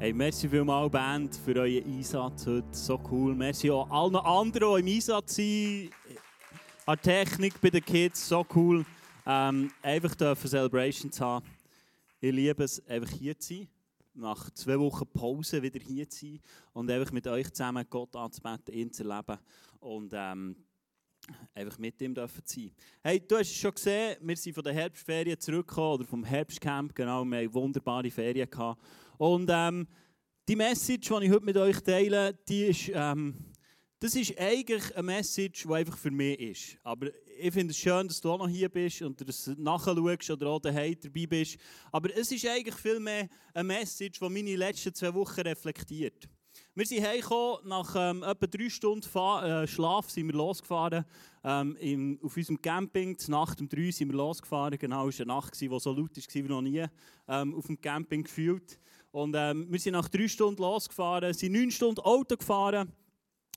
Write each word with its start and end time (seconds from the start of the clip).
Hey, 0.00 0.12
merci 0.12 0.48
vielmals, 0.48 0.90
Band, 0.90 1.36
für 1.36 1.54
euren 1.54 1.84
Einsatz 1.84 2.46
heute. 2.46 2.64
So 2.72 3.00
cool. 3.10 3.34
Merci 3.34 3.70
auch 3.70 3.88
allen 3.88 4.16
anderen, 4.16 4.74
die 4.74 4.90
im 4.90 4.96
Einsatz 4.96 5.36
sind. 5.36 5.90
An 6.84 7.00
Technik 7.00 7.60
bei 7.60 7.70
den 7.70 7.84
Kids, 7.84 8.28
so 8.28 8.44
cool. 8.56 8.84
Ähm, 9.24 9.70
einfach 9.82 10.14
dürfen 10.16 10.50
Celebration 10.50 11.12
zu 11.12 11.24
haben. 11.24 11.46
Ich 12.20 12.32
liebe 12.32 12.64
es, 12.64 12.84
einfach 12.88 13.10
hier 13.10 13.38
zu 13.38 13.54
sein. 13.54 13.68
Nach 14.14 14.50
zwei 14.50 14.78
Wochen 14.80 15.06
Pause 15.06 15.62
wieder 15.62 15.80
hier 15.80 16.08
zu 16.10 16.26
sein 16.26 16.40
und 16.72 16.90
einfach 16.90 17.12
mit 17.12 17.26
euch 17.28 17.50
zusammen 17.52 17.86
Gott 17.88 18.14
anzubeten, 18.16 18.74
ihn 18.74 18.92
zu 18.92 19.08
erleben 19.08 19.38
und 19.78 20.12
ähm, 20.12 20.56
einfach 21.54 21.78
mit 21.78 22.00
ihm 22.00 22.14
dürfen 22.14 22.42
sein. 22.44 22.70
Hey, 23.02 23.20
du 23.20 23.36
hast 23.36 23.50
es 23.50 23.56
schon 23.56 23.74
gesehen, 23.74 24.16
wir 24.20 24.36
sind 24.36 24.54
von 24.54 24.64
der 24.64 24.72
Herbstferien 24.72 25.38
zurückgekommen 25.38 25.94
oder 25.94 26.04
vom 26.04 26.24
Herbstcamp, 26.24 26.94
genau, 26.94 27.24
wir 27.24 27.38
hatten 27.38 27.54
wunderbare 27.54 28.10
Ferien 28.10 28.48
gehabt. 28.48 28.80
Und 29.18 29.48
ähm, 29.52 29.86
die 30.48 30.56
Message, 30.56 31.08
die 31.08 31.24
ich 31.24 31.30
heute 31.30 31.44
mit 31.44 31.56
euch 31.56 31.80
teile, 31.80 32.34
die 32.48 32.64
ist, 32.64 32.90
ähm, 32.92 33.34
das 33.98 34.14
ist 34.14 34.38
eigentlich 34.38 34.94
eine 34.94 35.02
Message, 35.02 35.62
die 35.62 35.72
einfach 35.72 35.96
für 35.96 36.10
mich 36.10 36.38
ist. 36.38 36.78
Aber 36.82 37.08
ich 37.38 37.52
finde 37.52 37.70
es 37.70 37.78
schön, 37.78 38.06
dass 38.06 38.20
du 38.20 38.30
auch 38.30 38.38
noch 38.38 38.48
hier 38.48 38.68
bist 38.68 39.02
und 39.02 39.26
das 39.26 39.46
nachschaust 39.56 40.30
oder 40.30 40.48
auch 40.48 40.60
daheim 40.60 40.96
dabei 41.00 41.26
bist. 41.26 41.56
Aber 41.90 42.14
es 42.14 42.30
ist 42.30 42.46
eigentlich 42.46 42.74
viel 42.74 43.00
mehr 43.00 43.28
eine 43.54 43.64
Message, 43.64 44.18
die 44.18 44.28
meine 44.28 44.56
letzten 44.56 44.94
zwei 44.94 45.14
Wochen 45.14 45.40
reflektiert. 45.40 46.28
Wir 46.76 46.86
sind 46.86 47.06
heimgekommen, 47.06 47.68
nach 47.68 47.94
ähm, 47.96 48.24
etwa 48.24 48.46
drei 48.48 48.68
Stunden 48.68 49.08
Fahr 49.08 49.62
äh, 49.62 49.66
Schlaf 49.68 50.10
sind 50.10 50.26
wir 50.26 50.34
losgefahren. 50.34 51.04
Ähm, 51.44 51.76
im, 51.76 52.18
auf 52.20 52.36
unserem 52.36 52.60
Camping, 52.60 53.16
zur 53.16 53.30
Nacht 53.30 53.60
um 53.60 53.68
drei 53.68 53.92
sind 53.92 54.08
wir 54.08 54.16
losgefahren. 54.16 54.76
Genau, 54.76 55.06
es 55.06 55.20
war 55.20 55.24
eine 55.24 55.34
Nacht, 55.34 55.60
die 55.60 55.68
so 55.68 55.92
laut 55.92 56.16
war 56.16 56.34
wie 56.34 56.42
noch 56.42 56.62
nie 56.62 56.84
ähm, 57.28 57.54
auf 57.54 57.66
dem 57.68 57.80
Camping 57.80 58.24
gefühlt. 58.24 58.80
Und 59.12 59.36
ähm, 59.38 59.68
wir 59.70 59.78
sind 59.78 59.92
nach 59.92 60.08
drei 60.08 60.26
Stunden 60.26 60.60
losgefahren, 60.60 61.32
sind 61.32 61.52
neun 61.52 61.70
Stunden 61.70 62.00
Auto 62.00 62.36
gefahren, 62.36 62.90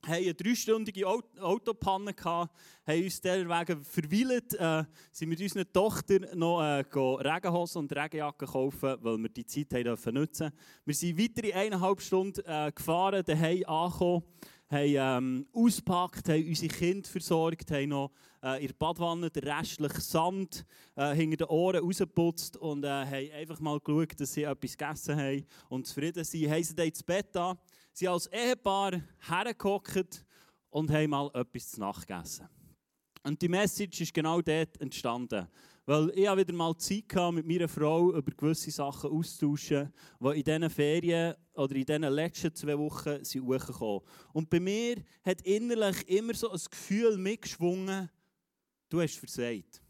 haben 0.08 0.24
eine 0.24 0.34
dreistündige 0.34 1.06
Autopanne 1.08 2.14
haben 2.24 3.04
uns 3.04 3.22
deswegen 3.22 3.84
verweilt, 3.84 4.54
äh, 4.54 4.84
sind 5.12 5.30
mit 5.30 5.42
unserer 5.42 5.72
Tochter 5.72 6.36
noch 6.36 6.62
äh, 6.62 6.86
Regenhosen 6.94 7.80
und 7.80 7.96
Regenjacke 7.96 8.46
kaufen, 8.46 8.98
weil 9.02 9.18
wir 9.18 9.30
die 9.30 9.46
Zeit 9.46 9.74
haben 9.74 9.84
dürfen 9.84 10.14
nutzen. 10.14 10.52
Wir 10.86 10.96
sind 10.96 11.20
weitere 11.20 11.54
eineinhalb 11.54 12.02
Stunden 12.02 12.42
äh, 12.46 12.72
gefahren, 12.74 13.24
daheim 13.26 13.66
angekommen, 13.66 14.24
haben 14.70 14.96
ähm, 14.96 15.48
ausgepackt, 15.54 16.30
haben 16.30 16.48
unsere 16.48 16.74
Kinder 16.74 17.08
versorgt, 17.10 17.72
haben 17.72 17.90
noch 17.90 18.12
äh, 18.44 18.62
in 18.62 18.68
der 18.68 18.76
Badwanne 18.76 19.30
den 19.30 19.44
restlichen 19.44 20.02
Sand 20.02 20.66
äh, 20.96 21.14
hinter 21.14 21.38
den 21.38 21.48
Ohren 21.48 21.84
rausgeputzt 21.84 22.58
und 22.58 22.84
äh, 22.84 22.88
haben 22.88 23.32
einfach 23.34 23.60
mal 23.60 23.80
geschaut, 23.80 24.20
dass 24.20 24.34
sie 24.34 24.44
etwas 24.44 24.78
gegessen 24.78 25.18
haben 25.18 25.46
und 25.70 25.88
zufrieden 25.88 26.24
sind. 26.24 26.50
Haben 26.50 26.64
sie 26.64 26.76
dann 26.76 26.88
ins 26.88 27.04
Bett 27.04 27.36
an, 27.36 27.58
sie 27.98 28.08
als 28.08 28.28
Ehepaar 28.28 29.02
hergehockt 29.28 30.23
und 30.70 30.92
haben 30.92 31.09
mal 31.09 31.31
etwas 31.34 31.72
zu 31.72 31.80
Nacht 31.80 32.08
gegessen. 32.08 32.48
Und 33.23 33.42
die 33.42 33.48
Message 33.48 34.02
ist 34.02 34.14
genau 34.14 34.39
dort 34.39 34.80
entstanden. 34.80 35.48
Weil 35.86 36.09
ich 36.09 36.30
wieder 36.30 36.54
mal 36.54 36.78
Zeit 36.78 37.06
hatte, 37.16 37.31
mit 37.31 37.48
meiner 37.48 37.67
Frau 37.67 38.14
über 38.14 38.31
gewisse 38.31 38.70
Sachen 38.70 39.09
auszutauschen, 39.09 39.92
die 40.20 40.28
in 40.28 40.44
diesen 40.44 40.70
Ferien 40.70 41.36
oder 41.54 41.76
in 41.76 41.86
diesen 41.86 42.04
letzten 42.04 42.54
zwei 42.54 42.78
Wochen 42.78 43.23
sind 43.23 43.45
hochgekommen. 43.45 44.02
Und 44.32 44.50
bei 44.50 44.59
mir 44.59 44.98
hat 45.26 45.42
innerlich 45.42 46.08
immer 46.08 46.36
so 46.36 46.52
ein 46.52 46.59
Gefühl 46.70 47.17
mitgeschwungen, 47.17 48.09
du 48.89 49.02
hast 49.02 49.17
versagt. 49.17 49.82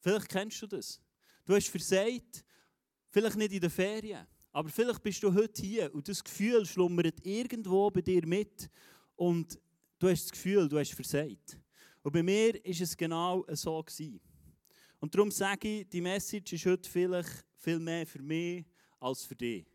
Vielleicht 0.00 0.28
kennst 0.28 0.60
du 0.60 0.66
das. 0.66 1.00
Du 1.46 1.54
hast 1.54 1.68
versagt, 1.68 2.44
vielleicht 3.08 3.36
nicht 3.36 3.52
in 3.52 3.60
den 3.60 3.70
Ferien, 3.70 4.26
aber 4.52 4.68
vielleicht 4.68 5.02
bist 5.02 5.22
du 5.22 5.32
heute 5.32 5.62
hier 5.62 5.94
und 5.94 6.08
das 6.08 6.22
Gefühl 6.22 6.64
schlummert 6.66 7.24
irgendwo 7.24 7.90
bei 7.90 8.00
dir 8.00 8.26
mit 8.26 8.70
und 9.16 9.58
du 9.98 10.08
hast 10.08 10.24
das 10.24 10.32
Gefühl, 10.32 10.68
du 10.68 10.78
hast 10.78 10.92
versagt. 10.92 11.58
Und 12.02 12.12
bei 12.12 12.22
mir 12.22 12.54
war 12.54 12.60
es 12.64 12.96
genau 12.96 13.44
so. 13.52 13.82
Gewesen. 13.82 14.20
Und 15.00 15.14
darum 15.14 15.30
sage 15.30 15.80
ich, 15.80 15.88
die 15.88 16.00
Message 16.00 16.54
ist 16.54 16.66
heute 16.66 16.88
vielleicht 16.88 17.44
viel 17.56 17.78
mehr 17.78 18.06
für 18.06 18.22
mich 18.22 18.64
als 18.98 19.24
für 19.24 19.36
dich. 19.36 19.66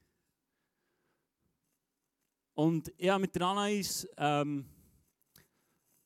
Und 2.54 2.92
ich 2.98 3.10
habe 3.10 3.22
mit 3.22 3.36
der 3.36 3.42
Anais 3.44 4.08
ähm, 4.18 4.66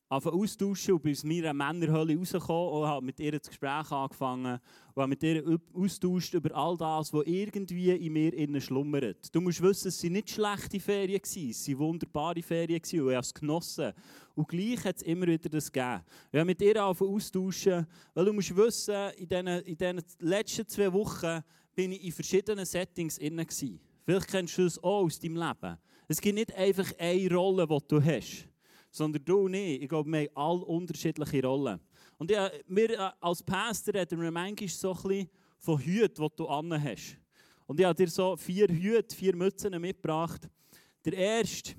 austauschen 0.10 0.94
und 0.94 1.04
bin 1.04 1.12
aus 1.12 1.24
meiner 1.24 1.54
Männerhölle 1.54 2.18
rausgekommen 2.18 2.74
und 2.74 2.88
habe 2.88 3.06
mit 3.06 3.20
ihr 3.20 3.32
das 3.32 3.48
Gespräch 3.48 3.92
angefangen 3.92 4.60
und 4.94 5.02
habe 5.02 5.08
mit 5.08 5.24
ihr 5.24 5.60
austauscht 5.74 6.34
über 6.34 6.56
all 6.56 6.78
das, 6.78 7.12
was 7.12 7.26
irgendwie 7.26 7.92
in 7.92 8.14
mir 8.14 8.34
innen 8.34 8.62
schlummert. 8.62 9.34
Du 9.36 9.42
musst 9.42 9.62
wissen, 9.62 9.90
es 9.90 10.02
waren 10.04 10.14
nicht 10.14 10.30
schlechte 10.30 10.80
Ferien, 10.80 11.22
es 11.24 11.68
waren 11.68 11.80
wunderbare 11.80 12.42
Ferien 12.42 12.82
und 12.82 12.94
ich 12.94 13.00
habe 13.00 13.18
es 13.18 13.34
genossen. 13.34 13.94
Und 14.36 14.48
gleich 14.48 14.84
hat 14.86 14.98
es 14.98 15.02
immer 15.02 15.28
wieder 15.28 15.50
das 15.50 15.72
gegeben. 15.72 16.02
Ich 16.32 16.40
habe 16.40 16.46
mit 16.46 16.62
ihr 16.62 16.86
austauschen, 16.86 17.86
weil 18.14 18.26
du 18.26 18.34
musst 18.34 18.56
wissen, 18.56 19.12
in 19.18 19.28
diesen, 19.28 19.48
in 19.48 19.78
diesen 19.78 20.04
letzten 20.20 20.68
zwei 20.68 20.94
Wochen 20.94 21.42
bin 21.76 21.92
ich 21.92 22.06
in 22.06 22.12
verschiedenen 22.12 22.66
Settings 22.66 23.18
innen 23.18 23.46
Vielleicht 23.50 24.28
kennst 24.30 24.58
du 24.58 24.64
das 24.64 24.82
auch 24.82 25.04
aus 25.04 25.20
deinem 25.20 25.36
Leben. 25.36 25.78
Es 26.08 26.22
gibt 26.22 26.36
nicht 26.36 26.56
einfach 26.56 26.88
eine 26.98 27.34
Rolle, 27.36 27.68
die 27.68 27.88
du 27.90 28.02
hast 28.02 28.48
sondern 28.98 29.24
du 29.24 29.48
nicht. 29.48 29.84
Ich 29.84 29.90
glaube, 29.90 30.12
wir 30.12 30.20
haben 30.20 30.30
alle 30.36 30.66
unterschiedliche 30.66 31.44
Rollen. 31.44 31.80
Und 32.18 32.32
ja, 32.32 32.50
wir 32.68 32.90
äh, 32.90 33.12
als 33.20 33.44
Pastor 33.44 33.94
reden 33.94 34.20
wir 34.20 34.32
manchmal 34.32 34.68
so 34.70 34.98
ein 35.06 35.30
von 35.60 35.80
Hüten, 35.80 36.24
die 36.24 36.36
du 36.36 36.48
an 36.48 36.84
hast. 36.84 37.18
Und 37.66 37.80
ich 37.80 37.86
habe 37.86 37.96
dir 37.96 38.10
so 38.10 38.36
vier 38.36 38.68
Hüte, 38.68 39.16
vier 39.16 39.36
Mützen 39.36 39.80
mitgebracht. 39.80 40.50
Der 41.06 41.14
erste 41.14 41.74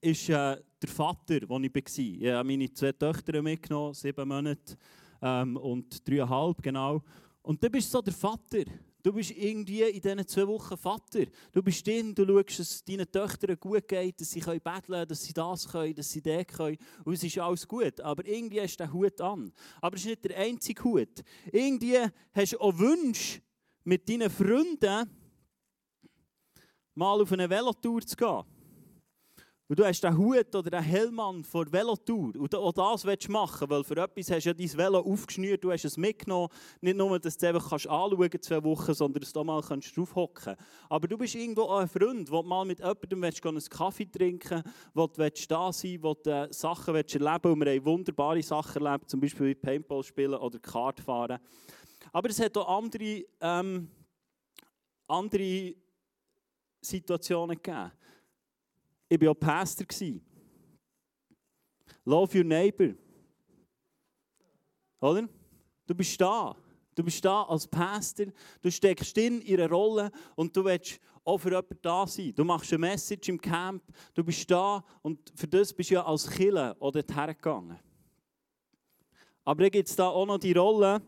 ist 0.00 0.28
äh, 0.28 0.56
der 0.80 0.88
Vater, 0.88 1.40
wo 1.48 1.58
ich 1.58 1.74
war. 1.74 1.82
Ich 1.86 2.26
habe 2.26 2.48
meine 2.48 2.72
zwei 2.72 2.92
Töchter 2.92 3.42
mitgenommen, 3.42 3.94
sieben 3.94 4.28
Monate 4.28 4.76
ähm, 5.20 5.56
und 5.56 6.06
dreieinhalb, 6.06 6.62
genau. 6.62 7.02
Und 7.42 7.62
du 7.62 7.70
bist 7.70 7.90
so 7.90 8.00
der 8.00 8.12
Vater. 8.12 8.64
Du 9.02 9.12
bist 9.12 9.32
irgendwie 9.32 9.82
in 9.82 10.00
diesen 10.00 10.26
zwei 10.28 10.46
Wochen 10.46 10.76
Vater. 10.76 11.24
Du 11.50 11.62
bist 11.62 11.84
drin, 11.84 12.14
du 12.14 12.24
schaust, 12.24 12.60
dass 12.60 12.70
es 12.70 12.84
deinen 12.84 13.10
Töchtern 13.10 13.58
gut 13.58 13.88
geht, 13.88 14.20
dass 14.20 14.30
sie 14.30 14.40
betteln 14.40 14.82
können, 14.82 15.08
dass 15.08 15.24
sie 15.24 15.32
das 15.32 15.68
können, 15.68 15.94
dass 15.94 16.10
sie 16.10 16.22
das 16.22 16.46
können. 16.46 16.78
Und 17.04 17.14
es 17.14 17.24
ist 17.24 17.38
alles 17.38 17.66
gut. 17.66 18.00
Aber 18.00 18.24
irgendwie 18.24 18.60
hast 18.60 18.76
du 18.76 18.84
den 18.84 18.92
Hut 18.92 19.20
an. 19.20 19.52
Aber 19.80 19.96
es 19.96 20.02
ist 20.02 20.08
nicht 20.08 20.24
der 20.24 20.38
einzige 20.38 20.84
Hut. 20.84 21.22
Irgendwie 21.50 21.98
hast 22.32 22.52
du 22.52 22.60
auch 22.60 22.78
Wünsche, 22.78 23.40
mit 23.84 24.08
deinen 24.08 24.30
Freunden 24.30 25.10
mal 26.94 27.20
auf 27.20 27.32
eine 27.32 27.50
Velotour 27.50 28.02
zu 28.02 28.14
gehen. 28.14 28.44
Und 29.68 29.78
du 29.78 29.86
hast 29.86 30.02
den 30.02 30.18
Hut 30.18 30.54
oder 30.54 30.70
den 30.70 30.82
Hellmann 30.82 31.44
vor 31.44 31.64
der 31.64 31.72
Velotour. 31.72 32.36
Und 32.36 32.54
auch 32.54 32.72
das 32.72 33.04
willst 33.04 33.28
du 33.28 33.32
machen, 33.32 33.70
weil 33.70 33.84
für 33.84 33.96
etwas 33.96 34.30
hast 34.30 34.44
du 34.44 34.50
ja 34.50 34.54
dein 34.54 34.76
Velo 34.76 34.98
aufgeschnürt, 34.98 35.64
du 35.64 35.70
hast 35.72 35.84
es 35.84 35.96
mitgenommen. 35.96 36.48
Nicht 36.80 36.96
nur, 36.96 37.18
dass 37.18 37.38
du 37.38 37.46
es 37.46 37.54
einfach 37.54 37.70
kannst 37.70 37.88
anschauen 37.88 38.28
kannst, 38.28 38.44
zwei 38.44 38.62
Wochen, 38.64 38.92
sondern 38.92 39.20
dass 39.20 39.32
du 39.32 39.44
mal 39.44 39.60
draufhocken 39.60 40.44
kannst. 40.56 40.62
Aber 40.90 41.08
du 41.08 41.16
bist 41.16 41.34
irgendwo 41.34 41.62
auch 41.62 41.78
ein 41.78 41.88
Freund, 41.88 42.30
der 42.30 42.42
mal 42.42 42.64
mit 42.64 42.80
jemandem 42.80 43.22
willst, 43.22 43.46
einen 43.46 43.60
Kaffee 43.60 44.06
trinken 44.06 44.62
wo 44.94 45.06
du 45.06 45.18
willst 45.18 45.50
da 45.50 45.72
sein 45.72 46.02
wo 46.02 46.14
du 46.14 46.30
äh, 46.30 46.52
Sachen 46.52 46.94
willst 46.94 47.14
erleben 47.14 47.52
Und 47.52 47.60
wir 47.64 47.72
haben 47.72 47.84
wunderbare 47.84 48.42
Sachen 48.42 48.84
erlebt, 48.84 49.08
zum 49.08 49.20
Beispiel 49.20 49.46
wie 49.46 49.54
Paintball 49.54 50.02
spielen 50.02 50.34
oder 50.34 50.58
Kart 50.58 51.00
fahren. 51.00 51.38
Aber 52.12 52.28
es 52.28 52.40
hat 52.40 52.56
auch 52.58 52.78
andere, 52.78 53.24
ähm, 53.40 53.88
andere 55.06 55.74
Situationen 56.80 57.56
gegeben. 57.56 57.92
Ich 59.12 59.20
war 59.20 59.32
auch 59.32 59.34
Pastor. 59.34 59.86
Love 62.06 62.38
your 62.38 62.44
neighbor. 62.44 62.94
Oder? 65.00 65.28
Du 65.86 65.94
bist 65.94 66.18
da. 66.18 66.56
Du 66.94 67.02
bist 67.02 67.22
da 67.22 67.42
als 67.42 67.66
Pastor, 67.66 68.26
du 68.62 68.70
steckst 68.70 69.16
in 69.18 69.42
ihre 69.42 69.68
Rolle 69.68 70.10
und 70.34 70.56
du 70.56 70.64
willst 70.64 70.98
auch 71.24 71.36
für 71.36 71.50
jemanden 71.50 71.78
da 71.82 72.06
sein. 72.06 72.34
Du 72.34 72.42
machst 72.42 72.72
eine 72.72 72.78
Message 72.78 73.28
im 73.28 73.38
Camp, 73.38 73.82
du 74.14 74.24
bist 74.24 74.50
da 74.50 74.82
und 75.02 75.30
für 75.34 75.48
das 75.48 75.74
bist 75.74 75.90
du 75.90 75.94
ja 75.94 76.06
als 76.06 76.28
Killer 76.30 76.74
dort 76.80 77.14
hergegangen. 77.14 77.78
Aber 79.44 79.62
dann 79.62 79.70
gibt 79.70 79.88
es 79.88 79.96
da 79.96 80.08
auch 80.08 80.26
noch 80.26 80.38
die 80.38 80.52
Rolle 80.52 81.02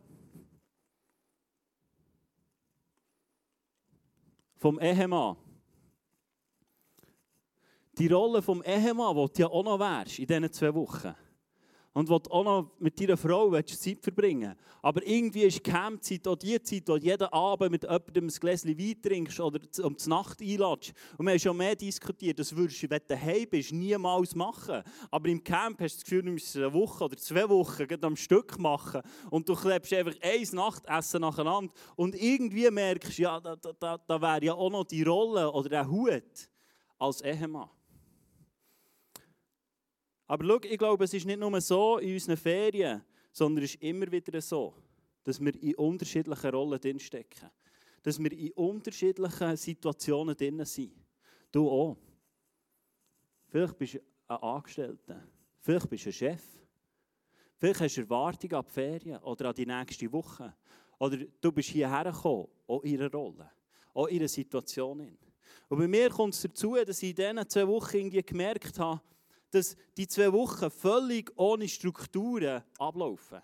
vom 4.56 4.78
Ehemann 4.78 5.36
die 7.98 8.08
Rolle 8.08 8.42
vom 8.42 8.62
Ehemann, 8.62 9.16
die 9.16 9.32
du 9.32 9.42
ja 9.42 9.48
auch 9.48 9.64
noch 9.64 9.78
wärst 9.78 10.18
in 10.18 10.26
diesen 10.26 10.52
zwei 10.52 10.74
Wochen. 10.74 11.14
und 11.94 12.08
will 12.08 12.20
auch 12.28 12.44
noch 12.44 12.70
mit 12.80 13.00
deiner 13.00 13.16
Frau 13.16 13.50
Zeit 13.62 14.02
verbringen 14.02 14.56
Aber 14.82 15.06
irgendwie 15.06 15.42
ist 15.42 15.62
Campzeit 15.62 16.26
auch 16.26 16.34
die 16.34 16.60
Zeit, 16.60 16.82
wo 16.88 16.96
jeden 16.96 17.28
Abend 17.28 17.70
mit 17.70 17.84
jemandem 17.84 18.26
ein 18.26 18.28
Gläschen 18.28 18.76
Wein 18.76 19.00
trinkst 19.00 19.40
oder 19.40 19.60
um 19.82 19.96
die 19.96 20.08
Nacht 20.08 20.42
einladest. 20.42 20.92
Und 21.16 21.26
wir 21.26 21.32
haben 21.32 21.38
schon 21.38 21.56
mehr 21.56 21.76
diskutiert, 21.76 22.38
das 22.40 22.54
würdest 22.54 22.82
du, 22.82 22.90
wenn 22.90 22.98
du 22.98 23.14
daheim 23.14 23.46
bist, 23.48 23.72
niemals 23.72 24.34
machen. 24.34 24.82
Aber 25.10 25.28
im 25.28 25.42
Camp 25.42 25.80
hast 25.80 25.94
du 25.94 25.98
das 25.98 26.04
Gefühl, 26.04 26.22
du 26.22 26.32
musst 26.32 26.56
eine 26.56 26.72
Woche 26.72 27.04
oder 27.04 27.16
zwei 27.16 27.48
Wochen 27.48 27.86
am 28.04 28.16
Stück 28.16 28.58
machen 28.58 29.02
und 29.30 29.48
du 29.48 29.54
klebst 29.54 29.92
einfach 29.94 30.16
ein 30.20 30.48
Nachtessen 30.52 31.20
nacheinander 31.20 31.72
und 31.94 32.20
irgendwie 32.20 32.70
merkst, 32.70 33.18
ja, 33.18 33.38
da, 33.38 33.54
da, 33.54 33.98
da 33.98 34.20
wäre 34.20 34.44
ja 34.44 34.54
auch 34.54 34.70
noch 34.70 34.84
die 34.84 35.04
Rolle 35.04 35.50
oder 35.50 35.68
der 35.68 35.88
Hut 35.88 36.48
als 36.98 37.20
Ehemann. 37.20 37.70
Aber 40.26 40.44
schau, 40.44 40.58
ich 40.62 40.78
glaube, 40.78 41.04
es 41.04 41.14
ist 41.14 41.26
nicht 41.26 41.38
nur 41.38 41.60
so 41.60 41.98
in 41.98 42.14
unseren 42.14 42.36
Ferien, 42.36 43.02
sondern 43.32 43.64
es 43.64 43.74
ist 43.74 43.82
immer 43.82 44.10
wieder 44.10 44.40
so, 44.40 44.74
dass 45.22 45.40
wir 45.40 45.54
in 45.62 45.74
unterschiedlichen 45.74 46.50
Rollen 46.50 46.80
drinstecken. 46.80 47.50
Dass 48.02 48.18
wir 48.18 48.32
in 48.32 48.52
unterschiedlichen 48.52 49.56
Situationen 49.56 50.36
drin 50.36 50.64
sind. 50.64 50.92
Du 51.50 51.68
auch. 51.68 51.96
Vielleicht 53.48 53.78
bist 53.78 53.94
du 53.94 54.00
ein 54.28 54.36
Angestellter. 54.36 55.26
Vielleicht 55.60 55.88
bist 55.88 56.04
du 56.04 56.08
ein 56.10 56.12
Chef. 56.12 56.42
Vielleicht 57.56 57.80
hast 57.80 57.96
du 57.96 58.00
Erwartungen 58.02 58.54
an 58.54 58.64
die 58.66 58.72
Ferien 58.72 59.18
oder 59.22 59.48
an 59.48 59.54
die 59.54 59.66
nächste 59.66 60.12
Woche. 60.12 60.54
Oder 60.98 61.18
du 61.40 61.52
bist 61.52 61.70
hierher 61.70 62.04
gekommen, 62.04 62.48
auch 62.66 62.82
in 62.82 63.00
einer 63.00 63.10
Rolle, 63.10 63.50
auch 63.92 64.06
in 64.06 64.18
einer 64.18 64.28
Situation. 64.28 65.16
Und 65.68 65.78
bei 65.78 65.88
mir 65.88 66.10
kommt 66.10 66.34
es 66.34 66.42
dazu, 66.42 66.76
dass 66.84 67.02
ich 67.02 67.10
in 67.10 67.16
diesen 67.16 67.48
zwei 67.48 67.66
Wochen 67.66 67.96
irgendwie 67.96 68.22
gemerkt 68.22 68.78
habe, 68.78 69.00
dass 69.54 69.76
die 69.96 70.08
zwei 70.08 70.32
Wochen 70.32 70.70
völlig 70.70 71.30
ohne 71.36 71.68
Strukturen 71.68 72.62
ablaufen. 72.78 73.40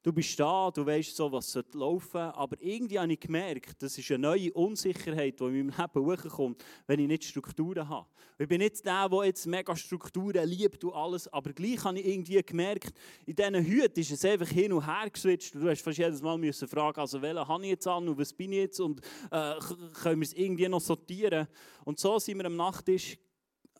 Du 0.00 0.12
bist 0.12 0.38
da, 0.38 0.70
du 0.70 0.86
weißt 0.86 1.16
so, 1.16 1.30
was 1.32 1.58
laufen 1.72 2.08
soll, 2.12 2.20
aber 2.20 2.56
irgendwie 2.60 2.98
habe 3.00 3.12
ich 3.12 3.18
gemerkt, 3.18 3.82
das 3.82 3.98
ist 3.98 4.10
eine 4.12 4.20
neue 4.20 4.52
Unsicherheit, 4.52 5.40
die 5.40 5.44
in 5.44 5.66
meinem 5.66 5.74
Leben 5.76 6.06
hochkommt, 6.06 6.64
wenn 6.86 7.00
ich 7.00 7.08
nicht 7.08 7.24
Strukturen 7.24 7.88
habe. 7.88 8.06
Ich 8.38 8.46
bin 8.46 8.60
nicht 8.60 8.86
der, 8.86 9.08
der 9.08 9.24
jetzt 9.24 9.44
mega 9.46 9.74
Strukturen 9.74 10.48
liebt 10.48 10.84
und 10.84 10.94
alles, 10.94 11.26
aber 11.32 11.52
gleich 11.52 11.82
habe 11.82 11.98
ich 11.98 12.06
irgendwie 12.06 12.40
gemerkt, 12.40 12.92
in 13.26 13.34
diesen 13.34 13.56
Hüten 13.56 14.00
ist 14.00 14.12
es 14.12 14.24
einfach 14.24 14.48
hin 14.48 14.72
und 14.72 14.86
her 14.86 15.10
geswitcht. 15.10 15.56
Du 15.56 15.68
hast 15.68 15.82
fast 15.82 15.98
jedes 15.98 16.22
Mal 16.22 16.38
müssen 16.38 16.68
fragen, 16.68 17.00
also 17.00 17.20
welchen 17.20 17.48
habe 17.48 17.64
ich 17.64 17.70
jetzt 17.70 17.86
an 17.88 18.08
und 18.08 18.16
was 18.16 18.32
bin 18.32 18.52
ich 18.52 18.58
jetzt 18.58 18.80
und 18.80 19.00
äh, 19.32 19.54
können 20.00 20.20
wir 20.20 20.26
es 20.26 20.32
irgendwie 20.32 20.68
noch 20.68 20.80
sortieren. 20.80 21.48
Und 21.84 21.98
so 21.98 22.20
sind 22.20 22.38
wir 22.38 22.46
am 22.46 22.56
Nachttisch 22.56 23.18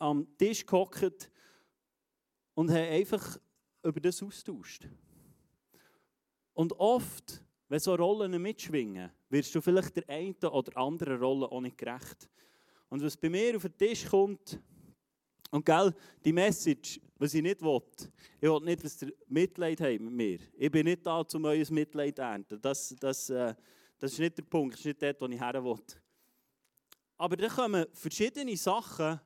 am 0.00 0.26
Tisch 0.36 0.64
gehockt 0.64 1.30
und 2.54 2.70
haben 2.70 2.92
einfach 2.92 3.38
über 3.82 4.00
das 4.00 4.22
austauscht. 4.22 4.88
Und 6.54 6.72
oft, 6.72 7.42
wenn 7.68 7.78
so 7.78 7.94
Rollen 7.94 8.40
mitschwingen, 8.42 9.10
wirst 9.28 9.54
du 9.54 9.60
vielleicht 9.60 9.96
der 9.96 10.08
einen 10.08 10.34
oder 10.34 10.76
anderen 10.76 11.20
Rolle 11.20 11.50
auch 11.50 11.60
nicht 11.60 11.78
gerecht. 11.78 12.28
Und 12.88 13.02
was 13.02 13.16
bei 13.16 13.28
mir 13.28 13.56
auf 13.56 13.62
den 13.62 13.76
Tisch 13.76 14.06
kommt, 14.06 14.60
und 15.50 15.64
gell, 15.64 15.94
die 16.24 16.32
Message, 16.32 17.00
was 17.16 17.34
ich 17.34 17.42
nicht 17.42 17.62
will, 17.62 17.80
ich 18.40 18.48
will 18.48 18.60
nicht, 18.60 18.84
dass 18.84 19.00
ihr 19.02 19.12
Mitleid 19.28 19.80
habt 19.80 20.00
mit 20.00 20.12
mir. 20.12 20.38
Ich 20.56 20.70
bin 20.70 20.84
nicht 20.84 21.06
da, 21.06 21.20
um 21.20 21.44
euer 21.44 21.64
Mitleid 21.70 22.16
zu 22.16 22.22
ernten. 22.22 22.60
Das, 22.60 22.94
das, 23.00 23.30
äh, 23.30 23.54
das 23.98 24.12
ist 24.12 24.18
nicht 24.18 24.36
der 24.38 24.42
Punkt, 24.42 24.74
das 24.74 24.80
ist 24.80 24.86
nicht 24.86 25.02
dort, 25.02 25.20
wo 25.20 25.26
ich 25.26 25.40
her 25.40 25.64
will. 25.64 25.78
Aber 27.16 27.36
da 27.36 27.48
kommen 27.48 27.86
verschiedene 27.92 28.56
Sachen 28.56 29.20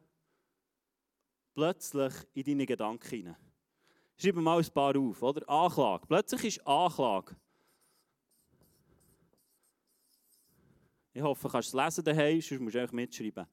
plötzlich 1.54 2.12
in 2.34 2.44
deine 2.44 2.66
Gedanken 2.66 3.08
hinein. 3.08 3.36
Schreib 4.16 4.36
mal 4.36 4.58
ein 4.58 4.72
paar 4.72 4.96
auf, 4.96 5.22
oder? 5.22 5.48
Anklage. 5.48 6.06
Plötzlich 6.06 6.44
ist 6.44 6.66
Anklage. 6.66 7.36
Ich 11.14 11.22
hoffe, 11.22 11.46
du 11.46 11.52
kannst 11.52 11.68
es 11.68 11.74
lesen 11.74 12.04
daheim, 12.04 12.40
sonst 12.40 12.60
musst 12.60 12.74
du 12.74 12.80
einfach 12.80 12.94
mitschreiben. 12.94 13.46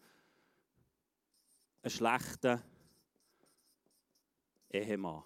Ein 1.81 1.90
schlechter 1.90 2.63
Ehemann. 4.69 5.24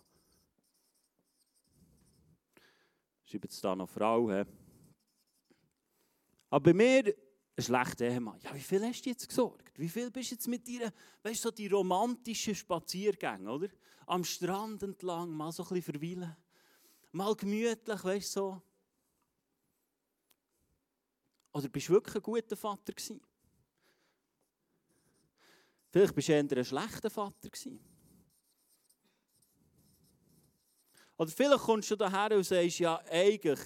Schreibt 3.25 3.51
es 3.51 3.61
da 3.61 3.75
noch 3.75 3.89
Frau. 3.89 4.31
He? 4.31 4.43
Aber 6.49 6.63
bei 6.63 6.73
mir 6.73 7.15
ein 7.55 7.63
schlechter 7.63 8.05
Ehemann. 8.05 8.39
Ja, 8.41 8.55
wie 8.55 8.59
viel 8.59 8.83
hast 8.83 9.03
du 9.05 9.09
jetzt 9.09 9.27
gesorgt? 9.27 9.62
Wie 9.75 9.89
viel 9.89 10.11
bist 10.11 10.31
du 10.31 10.35
jetzt 10.35 10.47
mit 10.47 10.67
dir, 10.67 10.93
weißt 11.23 11.43
du, 11.43 11.47
so 11.47 11.51
die 11.51 11.67
romantischen 11.67 12.53
Spaziergänge, 12.53 13.51
oder? 13.51 13.69
Am 14.05 14.23
Strand 14.23 14.83
entlang, 14.83 15.31
mal 15.31 15.51
so 15.51 15.63
ein 15.63 15.69
bisschen 15.69 15.99
verweilen. 15.99 16.35
Mal 17.11 17.35
gemütlich, 17.35 18.03
weißt 18.03 18.35
du, 18.35 18.39
so. 18.39 18.61
Oder 21.53 21.69
bist 21.69 21.87
du 21.87 21.93
wirklich 21.93 22.15
ein 22.15 22.21
guter 22.21 22.57
Vater 22.57 22.93
gewesen? 22.93 23.21
Vielleicht 25.89 26.15
bist 26.15 26.27
du 26.27 26.31
eher 26.33 26.39
ein 26.39 26.65
schlechter 26.65 27.09
Vater 27.09 27.49
gewesen. 27.49 27.79
Oder 31.17 31.29
vielleicht 31.29 31.63
kommst 31.63 31.91
du 31.91 31.95
daher 31.95 32.35
und 32.35 32.43
sagst, 32.43 32.79
ja, 32.79 32.99
eigentlich 33.05 33.59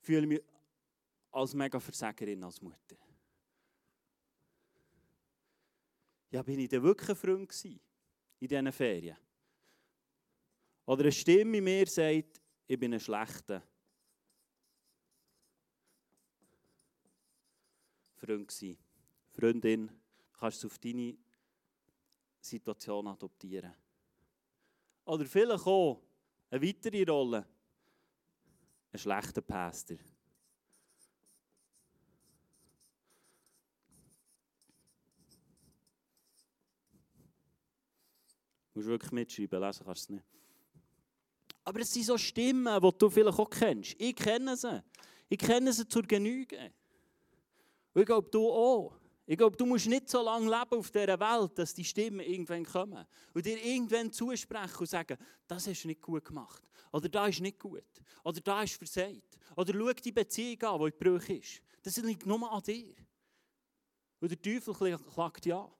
fühle 0.00 0.20
ich 0.20 0.28
mich 0.28 0.42
als 1.32 1.54
mega 1.54 1.80
Versagerin 1.80 2.44
als 2.44 2.62
Mutter. 2.62 2.96
Ja, 6.30 6.42
bin 6.42 6.58
ich 6.58 6.68
denn 6.68 6.82
wirklich 6.82 7.08
ein 7.10 7.16
Freund 7.16 7.48
gewesen 7.48 7.80
in 8.40 8.48
diesen 8.48 8.72
Ferien? 8.72 9.16
Oder 10.86 11.02
eine 11.02 11.12
Stimme 11.12 11.58
in 11.58 11.64
mir 11.64 11.86
sagt, 11.86 12.40
ich 12.66 12.78
bin 12.78 12.94
ein 12.94 13.00
schlechter 13.00 13.62
Freund 18.14 18.48
gewesen. 18.48 18.78
Freundin, 19.30 19.86
du 19.86 20.38
kannst 20.38 20.58
es 20.58 20.64
auf 20.64 20.78
deine 20.78 21.16
Situation 22.40 23.06
adoptieren. 23.06 23.74
Oder 25.04 25.24
vielleicht 25.24 25.66
auch 25.66 26.02
eine 26.50 26.62
weitere 26.62 27.04
Rolle, 27.04 27.46
ein 28.92 28.98
schlechter 28.98 29.40
Pastor. 29.40 29.98
Musst 38.78 38.88
wirklich 38.88 39.12
mitschreiben, 39.12 39.60
lesen 39.60 39.84
kannst 39.84 40.08
du 40.08 40.14
es 40.14 40.20
nicht. 40.20 40.24
Aber 41.64 41.80
es 41.80 41.92
sind 41.92 42.06
so 42.06 42.16
Stimmen, 42.16 42.80
die 42.80 42.98
du 42.98 43.10
vielleicht 43.10 43.38
auch 43.38 43.50
kennst. 43.50 43.94
Ich 43.98 44.16
kenne 44.16 44.56
sie. 44.56 44.82
Ich 45.28 45.38
kenne 45.38 45.72
sie 45.72 45.86
zur 45.86 46.02
Genüge. 46.02 46.72
Und 47.92 48.00
ich 48.00 48.06
glaube, 48.06 48.28
du 48.30 48.48
auch. 48.48 48.96
Ich 49.26 49.36
glaube, 49.36 49.56
du 49.56 49.66
musst 49.66 49.86
nicht 49.86 50.08
so 50.08 50.22
lange 50.22 50.46
leben 50.46 50.78
auf 50.78 50.90
dieser 50.90 51.20
Welt, 51.20 51.58
dass 51.58 51.74
die 51.74 51.84
Stimmen 51.84 52.20
irgendwann 52.20 52.64
kommen 52.64 53.04
und 53.34 53.44
dir 53.44 53.62
irgendwann 53.62 54.10
zusprechen 54.10 54.78
und 54.78 54.88
sagen, 54.88 55.18
das 55.46 55.66
hast 55.66 55.84
du 55.84 55.88
nicht 55.88 56.00
gut 56.00 56.24
gemacht. 56.24 56.62
Oder 56.92 57.10
da 57.10 57.26
ist 57.26 57.40
nicht 57.40 57.58
gut. 57.58 57.84
Oder 58.24 58.40
da 58.40 58.62
ist 58.62 58.76
versagt. 58.76 59.38
Oder 59.54 59.74
schau 59.74 59.92
die 59.92 60.12
Beziehung 60.12 60.62
an, 60.62 60.80
die 60.80 60.86
in 60.86 60.98
Bruch 60.98 61.28
ist. 61.28 61.60
Das 61.82 61.98
liegt 61.98 62.24
nur 62.24 62.50
an 62.50 62.62
dir. 62.62 62.94
Und 64.20 64.30
der 64.30 64.40
Teufel 64.40 64.96
klagt 64.96 65.44
ja. 65.44 65.70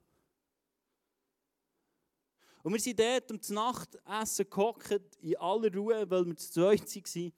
Und 2.63 2.73
wir 2.73 2.81
sind 2.81 2.99
dort 2.99 3.31
um 3.31 3.41
die 3.41 3.53
Nachtessen 3.53 4.51
gehockt, 4.51 5.17
in 5.21 5.37
aller 5.37 5.73
Ruhe, 5.75 6.11
weil 6.11 6.27
wir 6.27 6.37
zu 6.37 6.51
zweit 6.51 6.81
waren, 6.83 7.33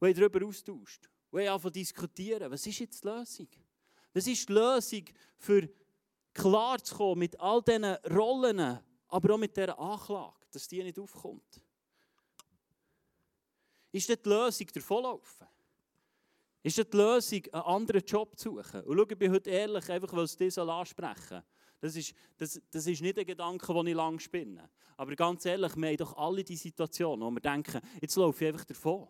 und 0.00 0.08
haben 0.08 0.14
darüber 0.14 0.46
austauscht. 0.46 1.08
Und 1.30 1.40
haben 1.40 1.48
angefangen 1.48 1.72
diskutieren, 1.72 2.50
was 2.50 2.66
ist 2.66 2.78
jetzt 2.78 3.02
die 3.02 3.08
Lösung? 3.08 3.48
Was 4.12 4.26
ist 4.26 4.48
die 4.48 4.52
Lösung, 4.52 5.04
für 5.38 5.68
klar 6.32 6.82
zu 6.82 6.94
kommen 6.96 7.20
mit 7.20 7.38
all 7.40 7.62
diesen 7.62 7.84
Rollen, 7.84 8.80
aber 9.08 9.34
auch 9.34 9.38
mit 9.38 9.56
dieser 9.56 9.78
Anklage, 9.78 10.46
dass 10.50 10.68
die 10.68 10.82
nicht 10.82 10.98
aufkommt? 10.98 11.62
Ist 13.92 14.08
das 14.08 14.20
die 14.20 14.28
Lösung 14.28 14.66
davonlaufen? 14.74 15.46
Ist 16.62 16.78
das 16.78 16.90
die 16.90 16.96
Lösung, 16.96 17.42
einen 17.52 17.62
anderen 17.62 18.04
Job 18.04 18.36
zu 18.36 18.56
suchen? 18.56 18.82
Und 18.82 18.96
schau, 18.96 19.06
ich 19.08 19.18
bin 19.18 19.30
heute 19.30 19.50
ehrlich, 19.50 19.88
einfach 19.90 20.12
weil 20.12 20.24
es 20.24 20.36
dir 20.36 20.58
ansprechen. 20.58 21.42
Das 21.84 21.96
ist, 21.96 22.14
das, 22.38 22.58
das 22.70 22.86
ist 22.86 23.02
nicht 23.02 23.18
ein 23.18 23.26
Gedanke, 23.26 23.74
den 23.74 23.88
ich 23.88 23.94
lange 23.94 24.18
spinne. 24.18 24.70
Aber 24.96 25.14
ganz 25.14 25.44
ehrlich, 25.44 25.76
wir 25.76 25.88
haben 25.88 25.96
doch 25.98 26.16
alle 26.16 26.42
die 26.42 26.56
Situation, 26.56 27.20
wo 27.20 27.30
wir 27.30 27.40
denken, 27.40 27.78
jetzt 28.00 28.16
laufe 28.16 28.42
ich 28.42 28.48
einfach 28.50 28.64
davon. 28.64 29.06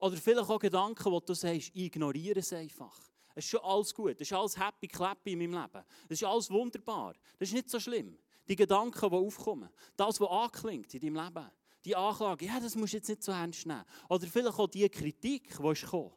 Oder 0.00 0.16
vielleicht 0.16 0.50
auch 0.50 0.58
Gedanken, 0.58 1.12
wo 1.12 1.20
du 1.20 1.32
sagst, 1.32 1.70
ich 1.74 1.84
ignoriere 1.84 2.40
es 2.40 2.52
einfach. 2.52 2.98
Es 3.36 3.44
ist 3.44 3.50
schon 3.52 3.60
alles 3.60 3.94
gut, 3.94 4.20
es 4.20 4.22
ist 4.22 4.32
alles 4.32 4.58
happy 4.58 4.88
clappy 4.88 5.34
in 5.34 5.38
meinem 5.38 5.62
Leben. 5.62 5.84
Es 6.08 6.20
ist 6.20 6.24
alles 6.24 6.50
wunderbar. 6.50 7.14
Das 7.38 7.50
ist 7.50 7.54
nicht 7.54 7.70
so 7.70 7.78
schlimm. 7.78 8.18
Die 8.48 8.56
Gedanken, 8.56 9.10
die 9.10 9.16
aufkommen, 9.16 9.70
das, 9.96 10.20
was 10.20 10.28
anklingt 10.28 10.92
in 10.92 11.02
deinem 11.02 11.24
Leben, 11.24 11.50
die 11.84 11.94
Anklage, 11.94 12.46
ja, 12.46 12.58
das 12.58 12.74
musst 12.74 12.94
du 12.94 12.96
jetzt 12.96 13.08
nicht 13.08 13.22
so 13.22 13.30
ernst 13.30 13.64
nehmen. 13.64 13.84
Oder 14.08 14.26
vielleicht 14.26 14.58
auch 14.58 14.66
die 14.66 14.88
Kritik, 14.88 15.56
die 15.56 15.68
ist 15.68 15.82
gekommen. 15.82 16.10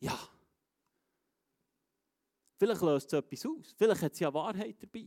Ja, 0.00 0.18
Vielleicht 2.58 2.82
löst 2.82 3.12
es 3.12 3.18
etwas 3.18 3.46
aus. 3.46 3.74
Vielleicht 3.76 4.02
hat 4.02 4.12
es 4.12 4.18
ja 4.18 4.34
Wahrheit 4.34 4.76
dabei. 4.82 5.06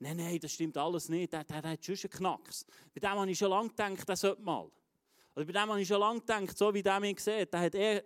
Nein, 0.00 0.16
nein, 0.16 0.38
das 0.40 0.52
stimmt 0.52 0.76
alles 0.76 1.08
nicht. 1.08 1.32
Der, 1.32 1.44
der, 1.44 1.62
der 1.62 1.70
hat 1.72 1.84
schon 1.84 1.94
einen 1.94 2.10
Knacks. 2.10 2.66
Bei 2.92 3.00
dem 3.00 3.10
habe 3.10 3.30
ich 3.30 3.38
schon 3.38 3.50
lange 3.50 3.68
gedacht, 3.68 4.08
der 4.08 4.16
sollte 4.16 4.42
mal. 4.42 4.70
Oder 5.36 5.44
bei 5.44 5.52
dem 5.52 5.70
habe 5.70 5.80
ich 5.80 5.88
schon 5.88 6.00
lange 6.00 6.20
gedacht, 6.20 6.58
so 6.58 6.74
wie 6.74 6.82
der 6.82 6.98
mich 6.98 7.20
sieht, 7.20 7.52
der 7.52 7.60
hat 7.60 7.74
eh 7.74 8.02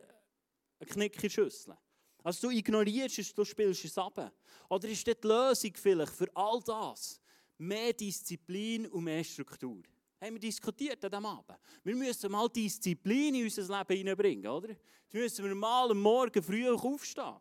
einen 0.78 0.90
Knick 0.90 1.14
in 1.16 1.22
der 1.22 1.28
Schüssel. 1.30 1.74
Also 2.22 2.48
du 2.48 2.54
ignorierst 2.54 3.18
es, 3.18 3.34
du 3.34 3.44
spielst 3.44 3.84
es 3.84 3.96
ab. 3.96 4.32
Oder 4.68 4.88
ist 4.88 5.06
das 5.06 5.16
die 5.20 5.26
Lösung 5.26 5.72
vielleicht 5.74 6.12
für 6.12 6.28
all 6.34 6.60
das? 6.62 7.20
Mehr 7.58 7.92
Disziplin 7.94 8.86
und 8.88 9.04
mehr 9.04 9.24
Struktur. 9.24 9.82
Haben 10.20 10.34
wir 10.34 10.40
diskutiert 10.40 11.02
an 11.04 11.10
diesem 11.10 11.26
Abend. 11.26 11.58
Wir 11.82 11.96
müssen 11.96 12.30
mal 12.30 12.48
Disziplin 12.48 13.34
in 13.34 13.44
unser 13.44 13.62
Leben 13.62 13.96
hineinbringen, 13.96 14.46
oder? 14.46 14.68
Jetzt 14.68 15.14
müssen 15.14 15.44
wir 15.46 15.54
mal 15.54 15.90
am 15.90 16.00
Morgen 16.00 16.42
früh 16.42 16.68
aufstehen. 16.70 17.40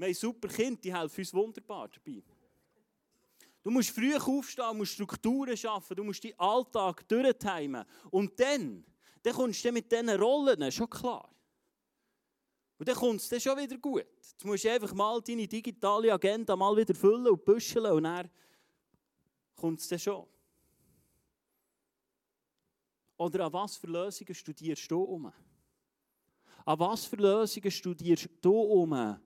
Wir 0.00 0.06
haben 0.06 0.14
super 0.14 0.48
Kinder, 0.48 0.80
die 0.80 0.96
helfen 0.96 1.20
uns 1.20 1.34
wunderbar 1.34 1.86
dabei. 1.88 2.22
Du 3.62 3.70
musst 3.70 3.90
früh 3.90 4.16
aufstehen, 4.16 4.78
musst 4.78 4.94
Strukturen 4.94 5.54
schaffen, 5.54 5.94
du 5.94 6.04
musst 6.04 6.24
deinen 6.24 6.38
Alltag 6.38 7.06
durchheimen. 7.06 7.84
Und 8.10 8.40
dann, 8.40 8.82
dann 9.22 9.34
kommst 9.34 9.62
du 9.62 9.70
mit 9.70 9.92
diesen 9.92 10.08
Rollen, 10.08 10.72
schon 10.72 10.88
klar. 10.88 11.30
Und 12.78 12.88
dann 12.88 12.96
kommt 12.96 13.20
es 13.20 13.28
dann 13.28 13.40
schon 13.40 13.58
wieder 13.58 13.76
gut. 13.76 14.06
Jetzt 14.16 14.42
musst 14.42 14.64
du 14.64 14.70
einfach 14.70 14.94
mal 14.94 15.20
deine 15.20 15.46
digitale 15.46 16.10
Agenda 16.14 16.56
mal 16.56 16.74
wieder 16.74 16.94
füllen 16.94 17.28
und 17.28 17.44
büscheln 17.44 17.92
und 17.92 18.04
dann 18.04 18.30
kommt 19.54 19.80
es 19.80 19.88
dann 19.88 19.98
schon. 19.98 20.26
Oder 23.18 23.44
an 23.44 23.52
was 23.52 23.76
für 23.76 23.88
Lösungen 23.88 24.34
studierst 24.34 24.90
du 24.90 25.02
um? 25.02 25.30
An 26.64 26.78
was 26.78 27.04
für 27.04 27.16
Lösungen 27.16 27.70
studierst 27.70 28.30
du 28.40 28.58
um, 28.58 29.20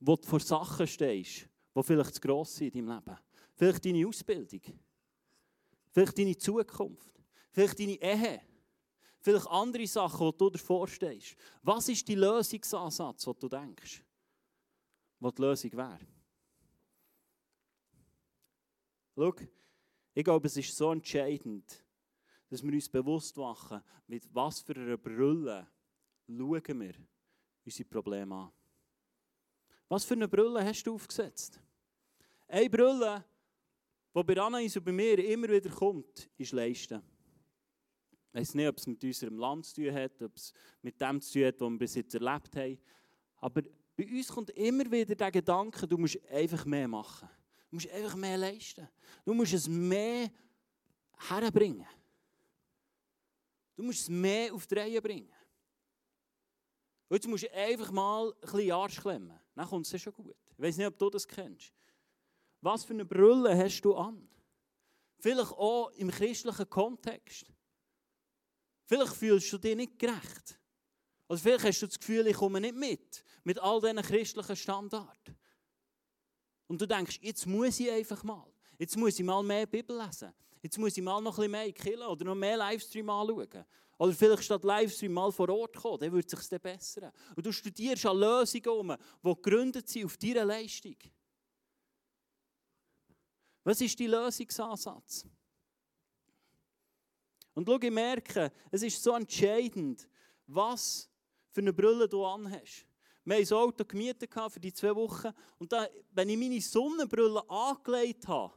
wo 0.00 0.16
du 0.16 0.26
vor 0.26 0.40
Sachen 0.40 0.86
stehst, 0.86 1.48
die 1.74 1.82
vielleicht 1.82 2.14
zu 2.14 2.20
gross 2.20 2.56
sind 2.56 2.74
in 2.74 2.86
deinem 2.86 3.04
Leben? 3.04 3.18
Vielleicht 3.54 3.84
deine 3.84 4.06
Ausbildung, 4.06 4.60
vielleicht 5.92 6.18
deine 6.18 6.36
Zukunft, 6.36 7.22
vielleicht 7.52 7.78
deine 7.78 8.00
Ehe, 8.00 8.40
vielleicht 9.20 9.46
andere 9.48 9.86
Sachen, 9.86 10.30
die 10.30 10.38
du 10.38 10.50
davor 10.50 10.88
stehst. 10.88 11.36
Was 11.62 11.88
ist 11.88 12.08
die 12.08 12.14
Lösungsansatz, 12.14 13.24
den 13.24 13.38
du 13.38 13.48
denkst, 13.48 14.02
was 15.18 15.34
die 15.34 15.42
Lösung 15.42 15.72
wäre? 15.72 16.00
Schau, 19.14 19.34
ich 20.14 20.24
glaube, 20.24 20.46
es 20.46 20.56
ist 20.56 20.74
so 20.74 20.90
entscheidend, 20.90 21.84
dass 22.48 22.62
wir 22.62 22.72
uns 22.72 22.88
bewusst 22.88 23.36
machen, 23.36 23.82
mit 24.06 24.34
was 24.34 24.60
für 24.60 24.74
einer 24.74 24.96
Brille 24.96 25.68
schauen 26.26 26.80
wir 26.80 26.94
unsere 27.64 27.88
Probleme 27.88 28.34
an. 28.34 28.52
Was 29.90 30.04
für 30.04 30.14
eine 30.14 30.28
Brille 30.28 30.64
hast 30.64 30.84
du 30.84 30.94
aufgesetzt? 30.94 31.60
Eine 32.46 32.70
Brille, 32.70 33.24
die 34.14 34.22
bei 34.22 34.40
Anais 34.40 34.76
und 34.76 34.84
bei 34.84 34.92
mir 34.92 35.18
immer 35.18 35.48
wieder 35.48 35.68
kommt, 35.68 36.30
ist 36.38 36.52
Leisten. 36.52 37.02
Ich 38.28 38.40
weiß 38.40 38.54
nicht, 38.54 38.68
ob 38.68 38.78
es 38.78 38.86
mit 38.86 39.02
unserem 39.02 39.36
Land 39.36 39.66
zu 39.66 39.82
tun 39.82 39.92
hat, 39.92 40.22
ob 40.22 40.36
es 40.36 40.52
mit 40.80 41.00
dem 41.00 41.20
zu 41.20 41.32
tun 41.32 41.44
hat, 41.44 41.60
was 41.60 41.70
wir 41.70 41.78
bis 41.78 41.94
jetzt 41.96 42.14
erlebt 42.14 42.54
haben. 42.54 42.78
Aber 43.38 43.62
bei 43.96 44.06
uns 44.06 44.28
kommt 44.28 44.50
immer 44.50 44.88
wieder 44.88 45.16
der 45.16 45.32
Gedanke, 45.32 45.88
du 45.88 45.98
musst 45.98 46.24
einfach 46.30 46.64
mehr 46.64 46.86
machen. 46.86 47.28
Du 47.68 47.74
musst 47.74 47.90
einfach 47.90 48.14
mehr 48.14 48.38
leisten. 48.38 48.88
Du 49.24 49.34
musst 49.34 49.54
es 49.54 49.68
mehr 49.68 50.30
herbringen. 51.28 51.88
Du 53.74 53.82
musst 53.82 54.02
es 54.02 54.08
mehr 54.08 54.54
auf 54.54 54.68
die 54.68 54.74
Reihe 54.76 55.02
bringen. 55.02 55.34
Jetzt 57.10 57.26
musst 57.26 57.42
du 57.42 57.52
einfach 57.52 57.90
mal 57.90 58.30
ein 58.30 58.40
bisschen 58.40 58.70
Arsch 58.70 59.00
klemmen. 59.00 59.39
Dann 59.54 59.68
kommt 59.68 59.92
es 59.92 60.00
schon 60.00 60.12
gut. 60.12 60.36
Ich 60.56 60.62
weiß 60.62 60.76
nicht, 60.76 60.86
ob 60.86 60.98
du 60.98 61.10
das 61.10 61.26
kennst. 61.26 61.72
Was 62.60 62.84
für 62.84 62.92
eine 62.92 63.04
Brille 63.04 63.56
hast 63.56 63.80
du 63.82 63.94
an? 63.94 64.28
Vielleicht 65.18 65.52
auch 65.52 65.90
im 65.92 66.10
christlichen 66.10 66.68
Kontext. 66.68 67.52
Vielleicht 68.84 69.14
fühlst 69.14 69.52
du 69.52 69.58
dich 69.58 69.76
nicht 69.76 69.98
gerecht. 69.98 70.58
Oder 71.28 71.38
vielleicht 71.38 71.64
hast 71.64 71.82
du 71.82 71.86
das 71.86 71.98
Gefühl, 71.98 72.26
ich 72.26 72.36
komme 72.36 72.60
nicht 72.60 72.74
mit. 72.74 73.24
Mit 73.44 73.58
all 73.60 73.80
diesen 73.80 74.02
christlichen 74.02 74.56
Standards. 74.56 75.32
Und 76.66 76.80
du 76.80 76.86
denkst, 76.86 77.18
jetzt 77.22 77.46
muss 77.46 77.80
ich 77.80 77.90
einfach 77.90 78.22
mal. 78.22 78.46
Jetzt 78.78 78.96
muss 78.96 79.18
ich 79.18 79.24
mal 79.24 79.42
mehr 79.42 79.66
Bibel 79.66 79.96
lesen. 79.96 80.32
Jetzt 80.62 80.78
muss 80.78 80.96
ich 80.96 81.02
mal 81.02 81.20
noch 81.20 81.32
ein 81.32 81.36
bisschen 81.36 81.50
mehr 81.50 81.72
killen 81.72 82.06
oder 82.06 82.24
noch 82.24 82.34
mehr 82.34 82.56
Livestream 82.56 83.08
anschauen. 83.10 83.64
Oder 84.00 84.14
vielleicht 84.14 84.44
statt 84.44 84.64
Livestream 84.64 85.12
mal 85.12 85.30
vor 85.30 85.50
Ort 85.50 85.76
kommen, 85.76 85.98
dann 86.00 86.12
wird 86.12 86.32
es 86.32 86.46
sich 86.46 86.58
bessern. 86.58 87.12
Und 87.36 87.44
du 87.44 87.52
studierst 87.52 88.06
an 88.06 88.16
Lösungen 88.16 88.96
die 89.22 89.34
gegründet 89.34 89.90
sind 89.90 90.06
auf 90.06 90.16
deiner 90.16 90.46
Leistung. 90.46 90.96
Was 93.62 93.78
ist 93.82 94.00
dein 94.00 94.06
Lösungsansatz? 94.06 95.26
Und 97.52 97.66
schau, 97.66 97.78
ich 97.78 97.90
merke, 97.90 98.50
es 98.70 98.82
ist 98.82 99.02
so 99.02 99.14
entscheidend, 99.14 100.08
was 100.46 101.10
für 101.50 101.60
eine 101.60 101.74
Brille 101.74 102.08
du 102.08 102.24
anhast. 102.24 102.86
Wir 103.22 103.36
haben 103.36 103.42
ein 103.42 103.52
Auto 103.52 103.84
gemietet 103.84 104.32
für 104.48 104.60
die 104.60 104.72
zwei 104.72 104.96
Wochen. 104.96 105.28
Und 105.58 105.72
da, 105.72 105.86
wenn 106.12 106.30
ich 106.30 106.38
meine 106.38 106.62
Sonnenbrille 106.62 107.42
angelegt 107.50 108.26
habe, 108.26 108.54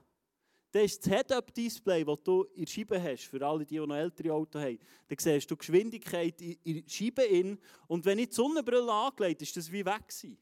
dann 0.74 0.86
ist 0.86 1.06
das 1.06 1.14
Head-Up-Display, 1.14 2.04
das 2.04 2.24
du 2.24 2.46
in 2.56 2.66
der 2.66 2.72
Scheibe 2.72 3.02
hast, 3.02 3.26
für 3.26 3.46
alle, 3.46 3.64
die, 3.64 3.78
noch 3.78 3.96
ältere 3.96 4.34
Autos 4.34 4.60
haben, 4.60 4.80
dann 5.08 5.18
siehst 5.20 5.50
du 5.52 5.54
die 5.54 5.60
Geschwindigkeit 5.60 6.42
in 6.42 6.58
der 6.64 6.90
Scheibe 6.90 7.22
in. 7.22 7.60
Und 7.86 8.04
wenn 8.06 8.18
ich 8.18 8.30
die 8.30 8.34
Sonnenbrille 8.34 8.92
angelegt 8.92 9.44
ist 9.44 9.56
das 9.56 9.72
wie 9.72 9.86
weg 9.86 10.08
gewesen. 10.08 10.36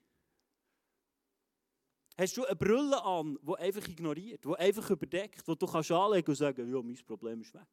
Hast 2.17 2.37
du 2.37 2.45
eine 2.45 2.55
Brille 2.55 3.03
an, 3.03 3.37
die 3.41 3.55
einfach 3.55 3.85
ignoriert, 3.89 4.45
die 4.45 4.55
einfach 4.55 4.89
überdeckt, 4.89 5.45
die 5.45 5.55
du 5.57 5.65
kannst 5.65 5.91
anlegen 5.91 6.29
und 6.29 6.35
sagen, 6.35 6.73
ja, 6.73 6.81
mein 6.81 6.95
Problem 7.05 7.41
ist 7.41 7.53
weg. 7.53 7.67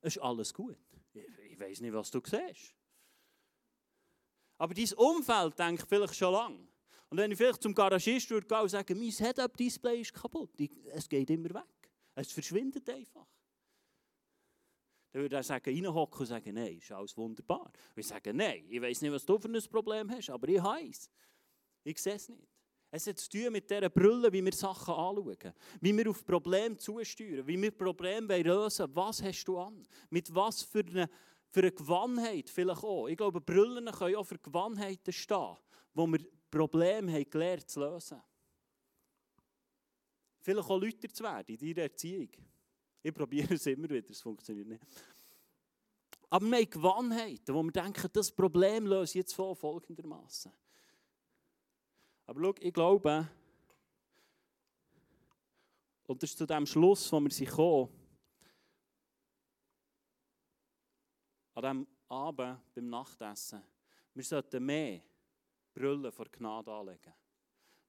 Es 0.00 0.16
ist 0.16 0.22
alles 0.22 0.52
gut. 0.52 0.78
Ich 1.14 1.60
weiß 1.60 1.82
nicht, 1.82 1.92
was 1.92 2.10
du 2.10 2.20
siehst. 2.24 2.74
Aber 4.58 4.74
dein 4.74 4.92
Umfeld 4.94 5.56
denkt 5.56 5.86
vielleicht 5.88 6.16
schon 6.16 6.32
lange. 6.32 6.66
Und 7.10 7.18
wenn 7.18 7.30
ich 7.30 7.38
vielleicht 7.38 7.62
zum 7.62 7.74
Garagist 7.74 8.28
gehen 8.28 8.42
und 8.42 8.68
sagen, 8.68 8.98
mein 8.98 9.10
Head-Up-Display 9.10 10.00
ist 10.00 10.12
kaputt, 10.12 10.50
es 10.92 11.08
geht 11.08 11.30
immer 11.30 11.50
weg. 11.50 11.75
Es 12.16 12.32
verschwindet 12.32 12.88
einfach. 12.88 13.26
Dann 15.12 15.22
würde 15.22 15.36
er 15.36 15.42
sagen, 15.42 15.70
reinhocken 15.70 16.20
und 16.20 16.26
sagen, 16.26 16.54
nein, 16.54 16.78
ist 16.78 16.90
alles 16.90 17.16
wunderbar. 17.16 17.66
Und 17.66 18.00
ich 18.00 18.06
sage, 18.06 18.34
nein, 18.34 18.66
ich 18.68 18.80
weiß 18.80 19.02
nicht, 19.02 19.12
was 19.12 19.24
du 19.24 19.38
für 19.38 19.48
ein 19.48 19.62
Problem 19.70 20.10
hast, 20.10 20.30
aber 20.30 20.48
ich 20.48 20.60
habe 20.60 20.88
es. 20.88 21.08
Ich 21.84 22.02
sehe 22.02 22.14
es 22.14 22.28
nicht. 22.28 22.48
Es 22.90 23.06
hat 23.06 23.18
zu 23.18 23.28
tun 23.28 23.52
mit 23.52 23.70
dieser 23.70 23.88
Brille, 23.88 24.32
wie 24.32 24.44
wir 24.44 24.52
Sachen 24.52 24.94
anschauen, 24.94 25.52
wie 25.80 25.96
wir 25.96 26.10
auf 26.10 26.24
Probleme 26.24 26.76
zusteuern, 26.76 27.46
wie 27.46 27.60
wir 27.60 27.70
Probleme 27.70 28.42
lösen. 28.42 28.86
Was 28.94 29.22
hast 29.22 29.44
du 29.44 29.58
an? 29.58 29.86
Mit 30.10 30.34
was 30.34 30.62
für 30.62 30.80
einer 30.80 31.08
für 31.56 31.60
eine 31.60 31.72
Gewannheit 31.72 32.50
vielleicht 32.50 32.84
auch. 32.84 33.08
Ich 33.08 33.16
glaube, 33.16 33.40
Brillen 33.40 33.86
können 33.86 34.16
auch 34.16 34.24
für 34.24 34.38
Gewannheiten 34.38 35.10
stehen, 35.10 35.56
wo 35.94 36.06
wir 36.06 36.20
Probleme 36.50 37.10
haben 37.10 37.30
gelernt 37.30 37.70
zu 37.70 37.80
lösen. 37.80 38.20
Vielleicht 40.46 40.70
auch 40.70 40.80
Leute 40.80 41.08
zu 41.08 41.24
werden 41.24 41.56
in 41.56 41.58
deiner 41.58 41.82
Erziehung. 41.82 42.28
Ich 43.02 43.12
probiere 43.12 43.54
es 43.54 43.66
immer 43.66 43.90
wieder, 43.90 44.08
es 44.08 44.20
funktioniert 44.20 44.68
nicht. 44.68 44.86
Aber 46.30 46.46
wir 46.46 46.56
haben 46.56 46.70
Gewannheiten, 46.70 47.52
wo 47.52 47.64
wir 47.64 47.72
denken, 47.72 48.08
das 48.12 48.30
Problem 48.30 48.86
löse 48.86 49.10
ich 49.10 49.14
jetzt 49.26 49.34
folgendermaßen. 49.34 50.52
Aber 52.26 52.40
schau, 52.40 52.54
ich 52.60 52.72
glaube, 52.72 53.28
und 56.04 56.22
das 56.22 56.30
ist 56.30 56.38
zu 56.38 56.46
dem 56.46 56.64
Schluss, 56.64 57.10
wo 57.10 57.18
wir 57.18 57.30
sich 57.32 57.48
kommen, 57.48 57.90
an 61.54 61.62
diesem 61.62 61.86
Abend 62.08 62.60
beim 62.72 62.88
Nachtessen, 62.88 63.64
wir 64.14 64.22
sollten 64.22 64.64
mehr 64.64 65.02
Brüllen 65.74 66.12
vor 66.12 66.26
Gnade 66.26 66.70
anlegen. 66.70 67.25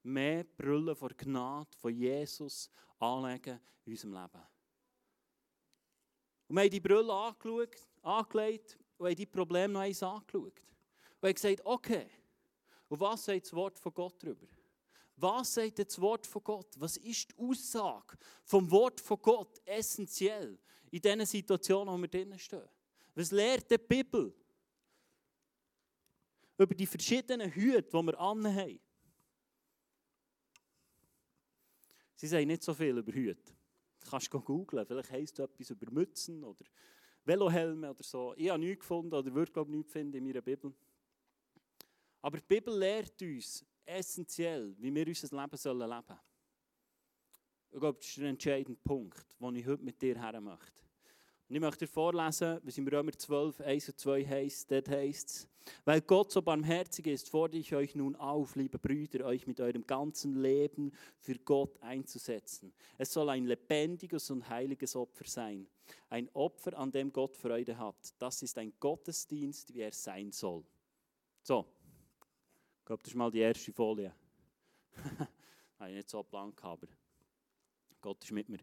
Mehr 0.08 0.46
Brüllen 0.46 0.96
vor 0.96 1.10
Gnade 1.10 1.70
von 1.78 1.94
Jesus 1.94 2.70
anlegen 2.98 3.60
in 3.84 3.92
unserem 3.92 4.14
Leben. 4.14 4.48
Und 6.48 6.56
wir 6.56 6.64
haben 6.64 6.70
die 6.70 7.12
angeschaut, 7.12 7.90
angelegt 8.02 8.80
und 8.98 9.08
haben 9.08 9.16
die 9.16 9.26
Probleme 9.26 9.74
noch 9.74 9.82
eins 9.82 10.02
angeschaut. 10.02 10.62
Und 11.20 11.28
haben 11.28 11.34
gesagt, 11.34 11.62
okay, 11.66 12.08
und 12.88 13.00
was 13.02 13.26
sagt 13.26 13.44
das 13.44 13.54
Wort 13.54 13.78
von 13.78 13.94
Gott 13.94 14.24
darüber? 14.24 14.48
Was 15.18 15.56
sagt 15.56 15.80
das 15.80 16.00
Wort 16.00 16.26
von 16.26 16.42
Gott? 16.42 16.74
Was 16.78 16.96
ist 16.96 17.32
die 17.32 17.44
Aussage 17.44 18.18
vom 18.46 18.72
Wort 18.72 19.02
von 19.02 19.22
Gott 19.22 19.60
essentiell 19.66 20.58
in 20.90 21.02
diesen 21.02 21.26
Situationen, 21.26 21.94
wo 21.94 21.98
wir 21.98 22.08
drinnen 22.08 22.40
stehen? 22.40 22.70
Was 23.14 23.32
lehrt 23.32 23.70
die 23.70 23.78
Bibel 23.78 24.34
über 26.58 26.74
die 26.74 26.86
verschiedenen 26.86 27.52
Hüte, 27.52 27.90
die 27.90 28.06
wir 28.06 28.18
anhaben? 28.18 28.80
Sie 32.18 32.26
sagen 32.28 32.48
nicht 32.48 32.64
so 32.64 32.74
viel 32.74 32.98
über 32.98 33.14
Hüte. 33.14 33.54
Du 34.04 34.10
kannst 34.10 34.32
googeln, 34.32 34.86
vielleicht 34.86 35.12
heisst 35.12 35.40
es 35.40 35.46
etwas 35.46 35.70
über 35.70 35.92
Mützen 35.92 36.44
oder 36.44 36.66
Velohelme 37.24 37.92
oder 37.92 38.04
so. 38.04 38.34
Ich 38.36 38.50
habe 38.50 38.60
nichts 38.60 38.80
gefunden 38.80 39.14
oder 39.14 39.32
würde 39.34 39.52
glaube 39.52 39.70
nichts 39.70 39.92
finden 39.92 40.18
in 40.18 40.24
meiner 40.24 40.42
Bibel. 40.42 40.74
Aber 42.22 42.38
die 42.38 42.46
Bibel 42.48 42.76
lehrt 42.76 43.22
uns 43.22 43.64
essentiell, 43.86 44.76
wie 44.80 44.94
wir 44.94 45.08
unser 45.08 45.28
Leben 45.28 45.40
leben 45.40 45.58
sollen. 45.58 46.04
Ich 47.70 47.80
glaube, 47.80 48.00
das 48.00 48.08
ist 48.08 48.18
der 48.18 48.30
entscheidende 48.30 48.80
Punkt, 48.84 49.26
den 49.40 49.56
ich 49.56 49.68
heute 49.68 49.84
mit 49.84 50.02
dir 50.02 50.20
her 50.20 50.42
möchte. 50.42 50.87
Und 51.50 51.56
ich 51.56 51.62
möchte 51.62 51.86
dir 51.86 51.92
vorlesen, 51.92 52.60
was 52.64 52.78
im 52.78 52.88
Römer 52.88 53.14
12, 53.14 53.62
1 53.62 53.90
und 53.90 54.00
2 54.00 54.26
heißt. 54.26 54.70
Dort 54.70 54.90
heißt 54.90 55.30
es, 55.30 55.48
weil 55.86 56.02
Gott 56.02 56.32
so 56.32 56.42
barmherzig 56.42 57.08
ist, 57.08 57.30
fordere 57.30 57.60
ich 57.60 57.74
euch 57.74 57.96
nun 57.96 58.16
auf, 58.18 58.56
liebe 58.56 58.78
Brüder, 58.78 59.26
euch 59.26 59.48
mit 59.48 59.62
eurem 59.62 59.86
ganzen 59.88 60.42
Leben 60.42 60.92
für 61.20 61.36
Gott 61.36 61.82
einzusetzen. 61.82 62.74
Es 62.98 63.14
soll 63.14 63.30
ein 63.30 63.46
lebendiges 63.46 64.30
und 64.30 64.48
heiliges 64.50 64.96
Opfer 64.96 65.26
sein. 65.26 65.68
Ein 66.10 66.30
Opfer, 66.34 66.78
an 66.78 66.92
dem 66.92 67.14
Gott 67.14 67.38
Freude 67.38 67.78
hat. 67.78 68.14
Das 68.20 68.42
ist 68.42 68.58
ein 68.58 68.74
Gottesdienst, 68.80 69.74
wie 69.74 69.82
er 69.82 69.94
sein 69.94 70.32
soll. 70.32 70.66
So, 71.44 71.66
ich 72.80 72.86
glaube, 72.86 73.04
das 73.04 73.12
ist 73.12 73.18
mal 73.18 73.32
die 73.32 73.40
erste 73.40 73.72
Folie. 73.72 74.14
Habe 75.80 75.90
ich 75.92 75.96
nicht 75.96 76.10
so 76.10 76.24
geplant, 76.24 76.62
aber 76.62 76.88
Gott 78.02 78.22
ist 78.24 78.32
mit 78.32 78.50
mir. 78.50 78.60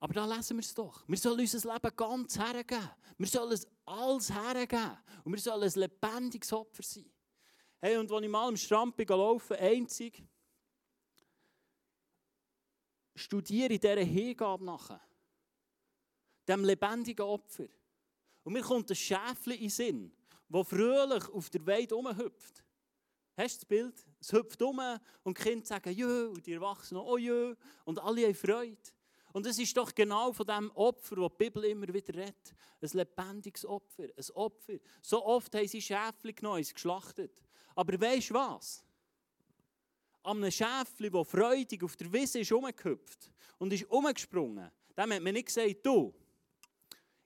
Aber 0.00 0.14
da 0.14 0.26
lesen 0.26 0.56
wir 0.56 0.62
es 0.62 0.74
doch. 0.74 1.02
Wir 1.08 1.16
sollen 1.16 1.40
unser 1.40 1.72
Leben 1.72 1.96
ganz 1.96 2.38
hergeben. 2.38 2.90
Wir 3.16 3.26
sollen 3.26 3.52
es 3.52 3.66
alles 3.84 4.32
hergeben. 4.32 4.98
Und 5.24 5.32
wir 5.32 5.40
sollen 5.40 5.64
ein 5.64 5.80
lebendiges 5.80 6.52
Opfer 6.52 6.82
sein. 6.82 7.10
Hey, 7.80 7.96
und 7.96 8.10
als 8.10 8.22
ich 8.22 8.28
mal 8.28 8.48
am 8.48 8.56
Strand 8.56 8.96
bin 8.96 9.08
laufe, 9.08 9.58
einzig, 9.58 10.22
studiere 13.14 13.74
ich 13.74 13.80
dieser 13.80 14.00
Hingabe 14.00 14.64
nachher. 14.64 15.00
Dem 16.46 16.64
lebendigen 16.64 17.26
Opfer. 17.26 17.66
Und 18.44 18.52
mir 18.52 18.62
kommt 18.62 18.90
ein 18.90 18.96
Schäfchen 18.96 19.52
in 19.52 19.60
den 19.60 19.70
Sinn, 19.70 20.12
das 20.48 20.68
fröhlich 20.68 21.28
auf 21.28 21.50
der 21.50 21.66
Weide 21.66 21.94
rumhüpft. 21.94 22.64
Hast 23.36 23.56
du 23.56 23.58
das 23.58 23.64
Bild? 23.66 24.06
Es 24.20 24.32
hüpft 24.32 24.60
um 24.62 24.80
und 25.22 25.38
die 25.38 25.42
Kinder 25.42 25.66
sagen 25.66 25.92
Jö 25.92 26.28
und 26.28 26.44
die 26.46 26.54
Erwachsenen 26.54 27.02
oh 27.02 27.18
Jö 27.18 27.54
und 27.84 27.98
alle 28.00 28.24
haben 28.24 28.34
Freude. 28.34 28.76
Und 29.32 29.46
es 29.46 29.58
ist 29.58 29.76
doch 29.76 29.94
genau 29.94 30.32
von 30.32 30.46
dem 30.46 30.70
Opfer, 30.72 31.16
das 31.16 31.30
die 31.30 31.44
Bibel 31.44 31.64
immer 31.64 31.88
wieder 31.88 32.14
redet. 32.14 32.54
Ein 32.80 32.88
lebendiges 32.92 33.64
Opfer, 33.66 34.04
ein 34.04 34.30
Opfer. 34.34 34.74
So 35.02 35.24
oft 35.24 35.54
haben 35.54 35.68
sie 35.68 35.82
Schäfchen 35.82 36.34
genommen, 36.34 36.62
geschlachtet. 36.62 37.42
Aber 37.74 38.00
weißt 38.00 38.30
du 38.30 38.34
was? 38.34 38.84
An 40.22 40.38
einem 40.38 40.50
Schäfchen, 40.50 41.12
das 41.12 41.28
freudig 41.28 41.84
auf 41.84 41.96
der 41.96 42.12
Wiese 42.12 42.40
ist 42.40 42.52
umgehüpft 42.52 43.30
und 43.58 43.72
ist 43.72 43.84
umgesprungen, 43.90 44.70
dem 44.96 45.12
hat 45.12 45.22
man 45.22 45.32
nicht 45.32 45.46
gesagt, 45.46 45.76
du, 45.84 46.12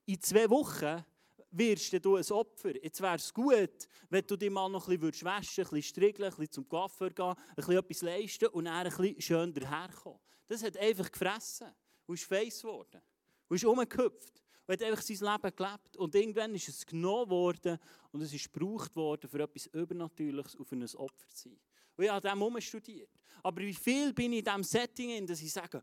in 0.05 0.21
zwei 0.21 0.49
Wochen 0.51 1.05
wirst 1.53 2.05
du 2.05 2.17
ein 2.17 2.31
Opfer. 2.31 2.83
Jetzt 2.83 3.01
wäre 3.01 3.17
es 3.17 3.33
gut, 3.33 3.89
wenn 4.11 4.27
du 4.27 4.37
dich 4.37 4.51
mal 4.51 4.69
noch 4.69 4.89
ein 4.89 4.99
bisschen 4.99 5.27
waschen 5.27 5.65
ein 5.65 5.71
bisschen 5.71 5.83
striegeln, 5.83 6.25
ein 6.25 6.31
bisschen 6.31 6.53
zum 6.53 6.69
Coiffeur 6.69 7.11
gehen, 7.11 7.27
ein 7.27 7.55
bisschen 7.55 7.77
etwas 7.77 8.03
leisten 8.03 8.49
und 8.49 8.65
dann 8.65 8.75
ein 8.75 8.85
bisschen 8.85 9.21
schön 9.21 9.55
daherkommen. 9.55 10.19
Das 10.49 10.63
hat 10.63 10.77
einfach 10.77 11.11
gefressen 11.11 11.73
und 12.13 12.19
ist 12.19 12.29
feiss 12.29 12.61
geworden. 12.61 13.01
Und 13.49 13.57
ist 13.57 13.65
umgehüpft. 13.65 14.43
Und 14.67 14.75
hat 14.75 14.83
einfach 14.83 15.03
sein 15.03 15.17
Leben 15.17 15.57
gelebt. 15.57 15.97
Und 15.97 16.15
irgendwann 16.15 16.55
ist 16.55 16.69
es 16.69 16.85
genommen 16.85 17.31
worden 17.31 17.79
und 18.13 18.21
es 18.21 18.35
ist 18.35 18.53
gebraucht 18.53 18.95
worden, 18.95 19.31
für 19.31 19.41
etwas 19.41 19.67
Übernatürliches 19.69 20.55
auf 20.57 20.71
ein 20.73 20.83
Opfer 20.83 21.29
zu 21.31 21.49
sein. 21.49 21.59
Und 21.97 22.05
ich 22.05 22.11
habe 22.11 22.29
dem 22.29 22.61
studiert. 22.61 23.09
Aber 23.43 23.63
wie 23.63 23.73
viel 23.73 24.13
bin 24.13 24.35
ich 24.35 24.41
in 24.41 24.45
diesem 24.45 24.63
Setting, 24.63 25.11
in, 25.11 25.27
dass 25.27 25.41
ich 25.41 25.51
sage, 25.51 25.83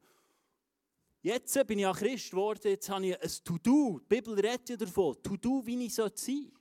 jetzt 1.24 1.52
bin 1.66 1.80
ich 1.80 1.84
ja 1.84 1.94
Christ 1.94 2.30
geworden, 2.30 2.62
jetzt 2.68 2.90
habe 2.90 3.08
ich 3.08 3.20
ein 3.20 3.32
To-Do. 3.44 4.00
Die 4.00 4.16
Bibel 4.16 4.36
redet 4.36 4.70
ja 4.70 4.78
davon, 4.78 5.18
To-Do, 5.24 5.66
wie 5.66 5.84
ich 5.84 5.96
sein 5.96 6.12
soll. 6.16 6.52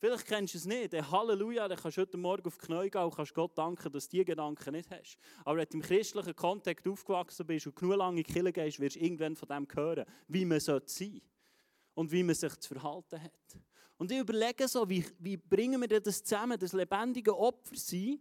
Vielleicht 0.00 0.26
kennst 0.26 0.54
du 0.54 0.58
es 0.58 0.64
nicht. 0.64 0.94
Der 0.94 1.10
Halleluja, 1.10 1.68
dann 1.68 1.78
kannst 1.78 1.98
du 1.98 2.00
heute 2.00 2.16
Morgen 2.16 2.46
auf 2.46 2.56
die 2.56 2.66
Knie 2.66 2.88
gehen 2.88 3.02
und 3.02 3.14
kannst 3.14 3.34
Gott 3.34 3.56
danken, 3.58 3.92
dass 3.92 4.08
du 4.08 4.12
diese 4.12 4.24
Gedanken 4.24 4.72
nicht 4.72 4.90
hast. 4.90 5.18
Aber 5.44 5.58
wenn 5.58 5.68
du 5.68 5.76
im 5.76 5.82
christlichen 5.82 6.34
Kontext 6.34 6.88
aufgewachsen 6.88 7.46
bist 7.46 7.66
und 7.66 7.76
genug 7.76 7.98
lange 7.98 8.22
in 8.22 8.44
die 8.46 8.52
gehst, 8.52 8.80
wirst 8.80 8.96
du 8.96 9.00
irgendwann 9.00 9.36
von 9.36 9.48
dem 9.48 9.68
hören, 9.70 10.06
wie 10.26 10.46
man 10.46 10.58
sein 10.58 10.80
sollte 10.86 11.20
und 11.92 12.10
wie 12.10 12.22
man 12.22 12.34
sich 12.34 12.56
zu 12.60 12.74
verhalten 12.74 13.22
hat. 13.22 13.60
Und 13.98 14.10
ich 14.10 14.18
überlege 14.18 14.66
so, 14.66 14.88
wie, 14.88 15.04
wie 15.18 15.36
bringen 15.36 15.78
wir 15.82 16.00
das 16.00 16.24
zusammen, 16.24 16.58
das 16.58 16.72
lebendige 16.72 17.36
Opfer 17.36 17.76
sein 17.76 18.18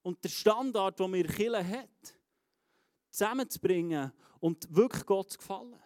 und 0.00 0.24
der 0.24 0.30
Standard, 0.30 0.98
den 0.98 1.12
wir 1.12 1.26
Kirche 1.26 1.68
hat, 1.68 2.16
zusammenzubringen 3.10 4.10
und 4.40 4.74
wirklich 4.74 5.04
Gott 5.04 5.32
zu 5.32 5.36
gefallen. 5.36 5.78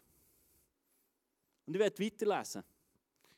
Und 1.66 1.74
ich 1.74 1.80
werde 1.80 2.04
weiterlesen. 2.04 2.62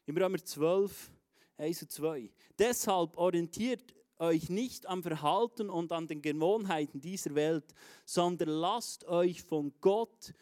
Im 0.07 0.17
Römer 0.17 0.45
12, 0.45 1.11
1 1.59 1.83
und 1.83 1.93
2. 1.93 2.31
Deshalb 2.59 3.17
orientiert 3.17 3.95
euch 4.19 4.49
nicht 4.49 4.87
am 4.87 5.03
Verhalten 5.03 5.71
und 5.71 5.93
an 5.93 6.07
den 6.07 6.23
Gewohnheiten 6.23 7.01
dieser 7.01 7.35
Welt, 7.35 7.75
sondern 8.05 8.49
lasst 8.49 9.05
euch 9.05 9.43
von 9.43 9.73
Gott 9.81 10.33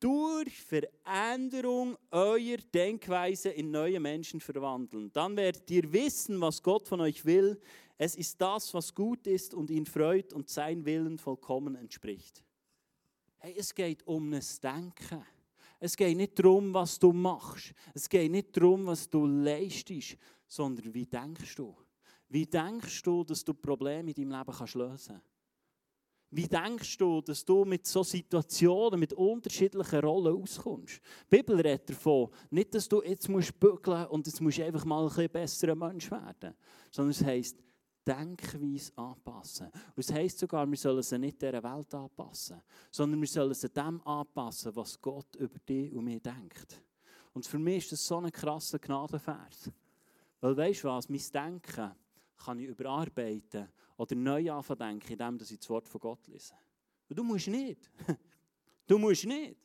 durch 0.00 0.60
Veränderung 0.60 1.96
eurer 2.10 2.58
Denkweise 2.74 3.48
in 3.50 3.70
neue 3.70 4.00
Menschen 4.00 4.40
verwandeln. 4.40 5.10
Dann 5.12 5.36
werdet 5.36 5.70
ihr 5.70 5.92
wissen, 5.92 6.40
was 6.40 6.62
Gott 6.62 6.86
von 6.86 7.00
euch 7.00 7.24
will. 7.24 7.60
Es 7.96 8.14
ist 8.16 8.40
das, 8.40 8.74
was 8.74 8.94
gut 8.94 9.26
ist 9.26 9.54
und 9.54 9.70
ihn 9.70 9.86
freut 9.86 10.32
und 10.32 10.50
sein 10.50 10.84
Willen 10.84 11.18
vollkommen 11.18 11.76
entspricht. 11.76 12.44
Hey, 13.38 13.54
es 13.56 13.74
geht 13.74 14.06
um 14.06 14.30
das 14.30 14.60
Denken. 14.60 15.24
Es 15.84 15.98
geht 15.98 16.16
nicht 16.16 16.38
darum, 16.38 16.72
was 16.72 16.98
du 16.98 17.12
machst. 17.12 17.74
Es 17.92 18.08
geht 18.08 18.30
nicht 18.30 18.56
darum, 18.56 18.86
was 18.86 19.06
du 19.10 19.26
leistest, 19.26 20.16
sondern 20.46 20.94
wie 20.94 21.04
denkst 21.04 21.56
du? 21.56 21.76
Wie 22.30 22.46
denkst 22.46 23.02
du, 23.02 23.22
dass 23.22 23.44
du 23.44 23.52
Probleme 23.52 24.10
in 24.10 24.14
deinem 24.14 24.38
Leben 24.38 24.56
kannst 24.56 24.76
lösen 24.76 25.20
kannst? 25.20 25.30
Wie 26.30 26.48
denkst 26.48 26.96
du, 26.96 27.20
dass 27.20 27.44
du 27.44 27.66
mit 27.66 27.86
so 27.86 28.02
Situationen, 28.02 28.98
mit 28.98 29.12
unterschiedlichen 29.12 30.00
Rollen 30.00 30.42
auskommst? 30.42 31.02
Die 31.30 31.36
Bibel 31.36 31.60
redet 31.60 31.90
davon, 31.90 32.30
nicht, 32.48 32.74
dass 32.74 32.88
du 32.88 33.02
jetzt 33.02 33.28
musst 33.28 33.60
bügeln 33.60 34.06
und 34.06 34.26
jetzt 34.26 34.40
musst 34.40 34.56
du 34.56 34.64
einfach 34.64 34.86
mal 34.86 35.02
ein 35.02 35.08
bisschen 35.08 35.32
besserer 35.32 35.74
Mensch 35.74 36.10
werden, 36.10 36.54
sondern 36.90 37.10
es 37.10 37.22
heisst, 37.22 37.62
Denkweise 38.06 38.92
anpassen. 38.96 39.66
Und 39.66 39.98
es 39.98 40.12
heisst 40.12 40.38
sogar, 40.38 40.68
wir 40.68 40.76
sollen 40.76 41.02
sie 41.02 41.18
nicht 41.18 41.40
dieser 41.40 41.62
Welt 41.62 41.94
anpassen, 41.94 42.60
sondern 42.90 43.20
wir 43.20 43.28
sollen 43.28 43.54
sie 43.54 43.68
dem 43.68 44.00
anpassen, 44.06 44.74
was 44.76 45.00
Gott 45.00 45.34
über 45.36 45.58
dich 45.60 45.92
und 45.92 46.04
mich 46.04 46.22
denkt. 46.22 46.82
Und 47.32 47.46
für 47.46 47.58
mich 47.58 47.84
ist 47.84 47.92
das 47.92 48.06
so 48.06 48.18
ein 48.18 48.30
krasser 48.30 48.78
Gnadenvers. 48.78 49.70
Weil 50.40 50.56
weißt 50.56 50.84
du 50.84 50.88
was, 50.88 51.08
mein 51.08 51.22
Denken 51.32 51.92
kann 52.36 52.58
ich 52.58 52.68
überarbeiten 52.68 53.68
oder 53.96 54.14
neu 54.14 54.52
anfangen 54.52 55.00
indem 55.00 55.38
ich 55.40 55.58
das 55.58 55.70
Wort 55.70 55.88
von 55.88 56.00
Gott 56.00 56.26
lese. 56.26 56.54
Du 57.08 57.24
musst 57.24 57.48
nicht. 57.48 57.90
Du 58.86 58.98
musst 58.98 59.24
nicht. 59.24 59.56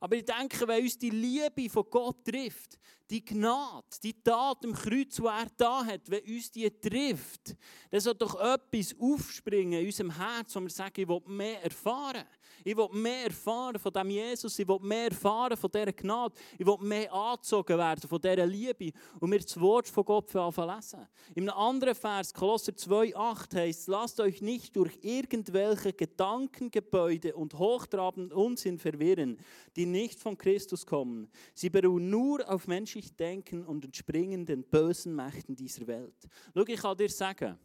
Aber 0.00 0.16
ich 0.16 0.24
denke, 0.24 0.66
wenn 0.66 0.82
uns 0.82 0.96
die 0.96 1.10
Liebe 1.10 1.68
von 1.68 1.84
Gott 1.90 2.24
trifft, 2.24 2.78
die 3.10 3.22
Gnade, 3.22 3.86
die 4.02 4.14
Tat 4.22 4.64
im 4.64 4.72
Kreuz, 4.72 5.16
die 5.16 5.24
er 5.24 5.46
da 5.56 5.84
hat, 5.84 6.10
wenn 6.10 6.24
uns 6.24 6.50
die 6.50 6.70
trifft, 6.70 7.54
dann 7.90 8.00
soll 8.00 8.14
doch 8.14 8.40
etwas 8.40 8.94
aufspringen 8.98 9.80
in 9.80 9.86
unserem 9.86 10.16
Herz, 10.16 10.56
wo 10.56 10.60
wir 10.60 10.70
sagen, 10.70 11.02
ich 11.02 11.08
will 11.08 11.20
mehr 11.26 11.62
erfahren. 11.62 12.24
Ich 12.64 12.76
will 12.76 12.88
mehr 12.92 13.24
erfahren 13.24 13.78
von 13.78 13.92
dem 13.92 14.10
Jesus, 14.10 14.58
ich 14.58 14.68
will 14.68 14.78
mehr 14.80 15.06
erfahren 15.06 15.56
von 15.56 15.70
dieser 15.70 15.92
Gnade, 15.92 16.34
ich 16.58 16.66
will 16.66 16.76
mehr 16.80 17.12
angezogen 17.12 17.78
werden 17.78 18.08
von 18.08 18.20
dieser 18.20 18.46
Liebe 18.46 18.92
und 19.18 19.30
mir 19.30 19.40
das 19.40 19.58
Wort 19.60 19.88
von 19.88 20.04
Gott 20.04 20.34
anfangen 20.36 20.76
lesen. 20.76 21.06
In 21.34 21.48
einem 21.48 21.58
anderen 21.58 21.94
Vers, 21.94 22.34
Kolosser 22.34 22.72
2,8 22.72 23.56
heißt 23.56 23.88
lasst 23.88 24.20
euch 24.20 24.42
nicht 24.42 24.76
durch 24.76 24.98
irgendwelche 25.02 25.92
Gedankengebäude 25.92 27.34
und 27.34 27.58
hochtrabenden 27.58 28.32
Unsinn 28.32 28.78
verwirren, 28.78 29.38
die 29.76 29.86
nicht 29.86 30.20
von 30.20 30.36
Christus 30.36 30.86
kommen. 30.86 31.30
Sie 31.54 31.70
beruhen 31.70 32.10
nur 32.10 32.48
auf 32.48 32.66
menschlich 32.66 33.14
Denken 33.16 33.64
und 33.64 33.84
entspringen 33.84 34.46
den 34.46 34.64
bösen 34.64 35.14
Mächten 35.14 35.56
dieser 35.56 35.86
Welt. 35.86 36.14
Schau, 36.54 36.64
ich 36.66 36.80
kann 36.80 36.96
dir 36.96 37.08
sagen, 37.08 37.58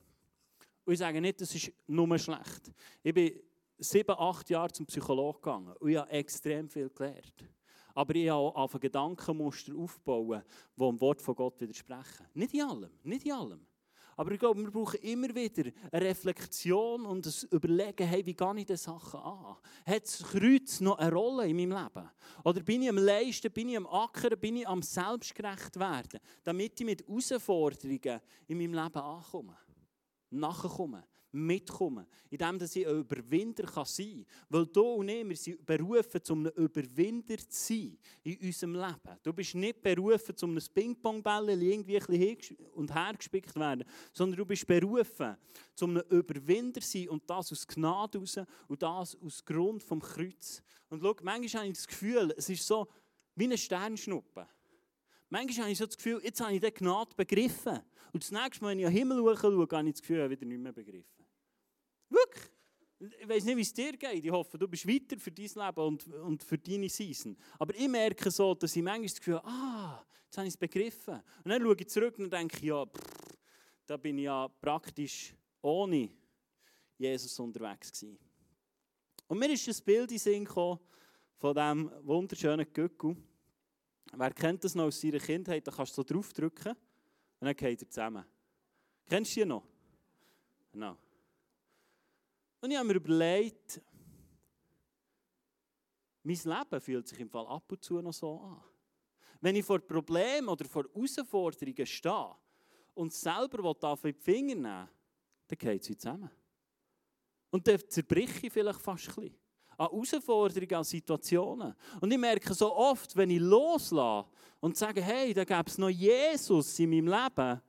und 0.85 0.93
ich 0.93 0.99
sage 0.99 1.19
nicht, 1.19 1.41
das 1.41 1.53
ist 1.53 1.71
nur 1.87 2.17
schlecht. 2.19 2.71
Ich 3.03 3.13
bin 3.13 3.39
sieben, 3.77 4.15
acht 4.17 4.49
Jahre 4.49 4.71
zum 4.71 4.85
Psychologen 4.85 5.41
gegangen 5.41 5.75
und 5.79 5.89
ich 5.89 5.97
habe 5.97 6.11
extrem 6.11 6.69
viel 6.69 6.89
gelernt. 6.89 7.49
Aber 7.93 8.13
ich 8.15 8.29
habe 8.29 8.55
auch 8.55 8.79
Gedankenmuster 8.79 9.73
aufbauen, 9.75 10.43
die 10.75 10.83
dem 10.83 10.99
Wort 10.99 11.21
von 11.21 11.35
Gott 11.35 11.61
widersprechen. 11.61 12.27
Nicht 12.33 12.53
in 12.53 12.63
allem, 12.63 12.91
nicht 13.03 13.25
in 13.25 13.31
allem. 13.31 13.65
Aber 14.17 14.31
ich 14.31 14.39
glaube, 14.39 14.61
wir 14.61 14.71
brauchen 14.71 14.99
immer 15.01 15.33
wieder 15.35 15.71
eine 15.91 16.05
Reflexion 16.05 17.05
und 17.05 17.25
ein 17.25 17.33
Überlegen, 17.51 18.07
hey, 18.07 18.25
wie 18.25 18.33
gehe 18.33 18.53
ich 18.57 18.65
diese 18.65 18.83
Sachen 18.83 19.19
an? 19.19 19.57
Hat 19.85 20.03
das 20.03 20.23
Kreuz 20.23 20.79
noch 20.79 20.97
eine 20.97 21.11
Rolle 21.11 21.47
in 21.47 21.55
meinem 21.57 21.71
Leben? 21.71 22.09
Oder 22.43 22.61
bin 22.61 22.83
ich 22.83 22.89
am 22.89 22.97
Leisten, 22.97 23.51
bin 23.51 23.69
ich 23.69 23.77
am 23.77 23.87
Ackern, 23.87 24.39
bin 24.39 24.57
ich 24.57 24.67
am 24.67 24.81
Selbstgerecht 24.81 25.77
werden, 25.77 26.21
damit 26.43 26.79
ich 26.79 26.85
mit 26.85 27.05
Herausforderungen 27.05 28.21
in 28.47 28.57
meinem 28.57 28.73
Leben 28.73 28.99
ankomme, 28.99 29.57
nachkomme, 30.29 31.03
mitkommen. 31.35 32.05
In 32.29 32.37
dem, 32.37 32.57
dass 32.57 32.75
ich 32.75 32.87
ein 32.87 32.99
Überwinder 32.99 33.63
kann 33.63 33.85
sein 33.85 34.25
kann. 34.25 34.45
Weil 34.49 34.65
du 34.67 34.81
und 34.81 35.09
ich, 35.09 35.27
wir 35.27 35.35
sind 35.35 35.65
berufen, 35.65 36.21
um 36.29 36.45
ein 36.45 36.51
Überwinder 36.53 37.37
zu 37.37 37.45
sein 37.49 37.97
in 38.23 38.37
unserem 38.39 38.73
Leben. 38.73 39.19
Du 39.21 39.33
bist 39.33 39.55
nicht 39.55 39.81
berufen, 39.81 40.35
um 40.41 40.57
ein 40.57 40.63
Ping-Pong-Bälle 40.73 41.53
irgendwie 41.53 41.99
ein 41.99 42.05
bisschen 42.05 42.57
und 42.73 42.93
her 42.93 43.13
gespickt 43.17 43.51
zu 43.51 43.59
werden, 43.59 43.83
sondern 44.13 44.37
du 44.37 44.45
bist 44.45 44.65
berufen, 44.65 45.35
um 45.81 45.97
ein 45.97 46.03
Überwinder 46.09 46.81
zu 46.81 46.87
sein 46.87 47.09
und 47.09 47.29
das 47.29 47.51
aus 47.51 47.67
Gnade 47.67 48.17
raus 48.17 48.39
und 48.67 48.81
das 48.81 49.15
aus 49.15 49.45
Grund 49.45 49.83
vom 49.83 49.99
Kreuz. 49.99 50.61
Und 50.89 51.01
schau, 51.01 51.15
manchmal 51.21 51.63
habe 51.63 51.71
ich 51.71 51.77
das 51.77 51.87
Gefühl, 51.87 52.33
es 52.37 52.49
ist 52.49 52.65
so 52.65 52.87
wie 53.35 53.45
eine 53.45 53.57
Sternschnuppe. 53.57 54.47
Manchmal 55.29 55.63
habe 55.65 55.71
ich 55.71 55.77
so 55.77 55.85
das 55.85 55.97
Gefühl, 55.97 56.21
jetzt 56.23 56.39
habe 56.39 56.53
ich 56.53 56.61
die 56.61 56.71
Gnade 56.71 57.15
begriffen. 57.15 57.79
Und 58.13 58.23
das 58.23 58.31
nächste 58.31 58.63
Mal, 58.63 58.71
wenn 58.71 58.79
ich 58.79 58.85
an 58.85 58.93
den 58.93 58.97
Himmel 58.97 59.37
schaue, 59.37 59.67
habe 59.69 59.87
ich 59.87 59.93
das 59.93 60.01
Gefühl, 60.01 60.17
ich 60.17 60.23
habe 60.23 60.29
wieder 60.29 60.45
nicht 60.45 60.61
mehr 60.61 60.71
begriffen. 60.71 61.14
Wirklich. 62.15 62.51
Ich 63.19 63.27
weiß 63.27 63.43
nicht, 63.43 63.57
wie 63.57 63.61
es 63.61 63.73
dir 63.73 63.97
geht. 63.97 64.23
Ich 64.23 64.31
hoffe, 64.31 64.57
du 64.57 64.67
bist 64.67 64.87
weiter 64.87 65.19
für 65.19 65.31
dein 65.31 65.45
Leben 65.45 65.81
und, 65.81 66.07
und 66.07 66.43
für 66.43 66.57
deine 66.57 66.89
Season. 66.89 67.37
Aber 67.59 67.75
ich 67.75 67.87
merke 67.87 68.31
so, 68.31 68.55
dass 68.55 68.75
ich 68.75 68.81
manchmal 68.81 69.07
das 69.07 69.17
Gefühl 69.17 69.35
habe, 69.35 69.47
ah, 69.47 70.05
jetzt 70.25 70.37
habe 70.37 70.47
ich 70.47 70.53
es 70.53 70.57
begriffen. 70.57 71.21
Und 71.43 71.51
dann 71.51 71.61
schaue 71.61 71.75
ich 71.77 71.89
zurück 71.89 72.17
und 72.19 72.31
denke, 72.31 72.65
ja, 72.65 72.85
pff, 72.85 73.37
da 73.85 73.97
bin 73.97 74.17
ich 74.17 74.23
ja 74.23 74.47
praktisch 74.47 75.35
ohne 75.61 76.09
Jesus 76.97 77.37
unterwegs 77.39 77.91
gewesen. 77.91 78.17
Und 79.27 79.39
mir 79.39 79.51
ist 79.51 79.67
ein 79.67 79.85
Bild 79.85 80.11
in 80.11 80.17
Sinn 80.17 80.45
gekommen 80.45 80.79
von 81.37 81.53
diesem 81.53 81.91
wunderschönen 82.07 82.71
Göckel. 82.71 83.17
Wer 84.13 84.31
kennt 84.31 84.63
das 84.63 84.75
noch 84.75 84.85
aus 84.85 85.01
seiner 85.01 85.19
Kindheit? 85.19 85.67
Da 85.67 85.71
kannst 85.71 85.91
du 85.93 85.95
so 85.95 86.03
draufdrücken 86.03 86.71
und 86.71 87.45
dann 87.45 87.55
geht 87.55 87.81
er 87.81 87.89
zusammen. 87.89 88.23
Kennst 89.07 89.35
du 89.35 89.41
die 89.41 89.45
noch? 89.45 89.63
Genau. 90.71 90.97
Und 92.65 92.71
ich 92.71 92.77
habe 92.77 92.87
mir 92.87 92.95
überlegt, 92.95 93.79
mein 96.23 96.35
Leben 96.35 96.81
fühlt 96.81 97.07
sich 97.07 97.19
im 97.19 97.29
Fall 97.29 97.45
ab 97.45 97.71
und 97.71 97.83
zu 97.83 98.01
noch 98.01 98.11
so 98.11 98.39
an. 98.39 98.59
Wenn 99.39 99.55
ich 99.55 99.63
vor 99.63 99.77
Problemen 99.77 100.49
oder 100.49 100.65
vor 100.65 100.85
Herausforderungen 100.91 101.85
stehe 101.85 102.35
und 102.95 103.13
selber 103.13 103.63
auf 103.69 104.01
die 104.01 104.13
Finger 104.13 104.55
nehmen 104.55 104.89
dann 105.47 105.57
geht 105.59 105.87
es 105.87 105.95
zusammen. 105.95 106.31
Und 107.51 107.67
dann 107.67 107.87
zerbreche 107.87 108.47
ich 108.47 108.51
vielleicht 108.51 108.81
fast 108.81 109.09
ein 109.09 109.15
bisschen 109.15 109.37
an 109.77 109.87
Herausforderungen, 109.91 110.73
an 110.73 110.83
Situationen. 110.83 111.75
Und 112.01 112.11
ich 112.11 112.17
merke 112.17 112.51
so 112.55 112.75
oft, 112.75 113.15
wenn 113.15 113.29
ich 113.29 113.41
loslasse 113.41 114.27
und 114.59 114.75
sage, 114.75 115.03
hey, 115.03 115.35
da 115.35 115.43
gäbe 115.43 115.65
es 115.67 115.77
noch 115.77 115.89
Jesus 115.89 116.79
in 116.79 116.89
meinem 116.89 117.09
Leben, 117.09 117.61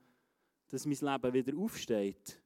dass 0.69 0.87
mein 0.87 0.97
Leben 0.99 1.33
wieder 1.35 1.55
aufsteht. 1.55 2.41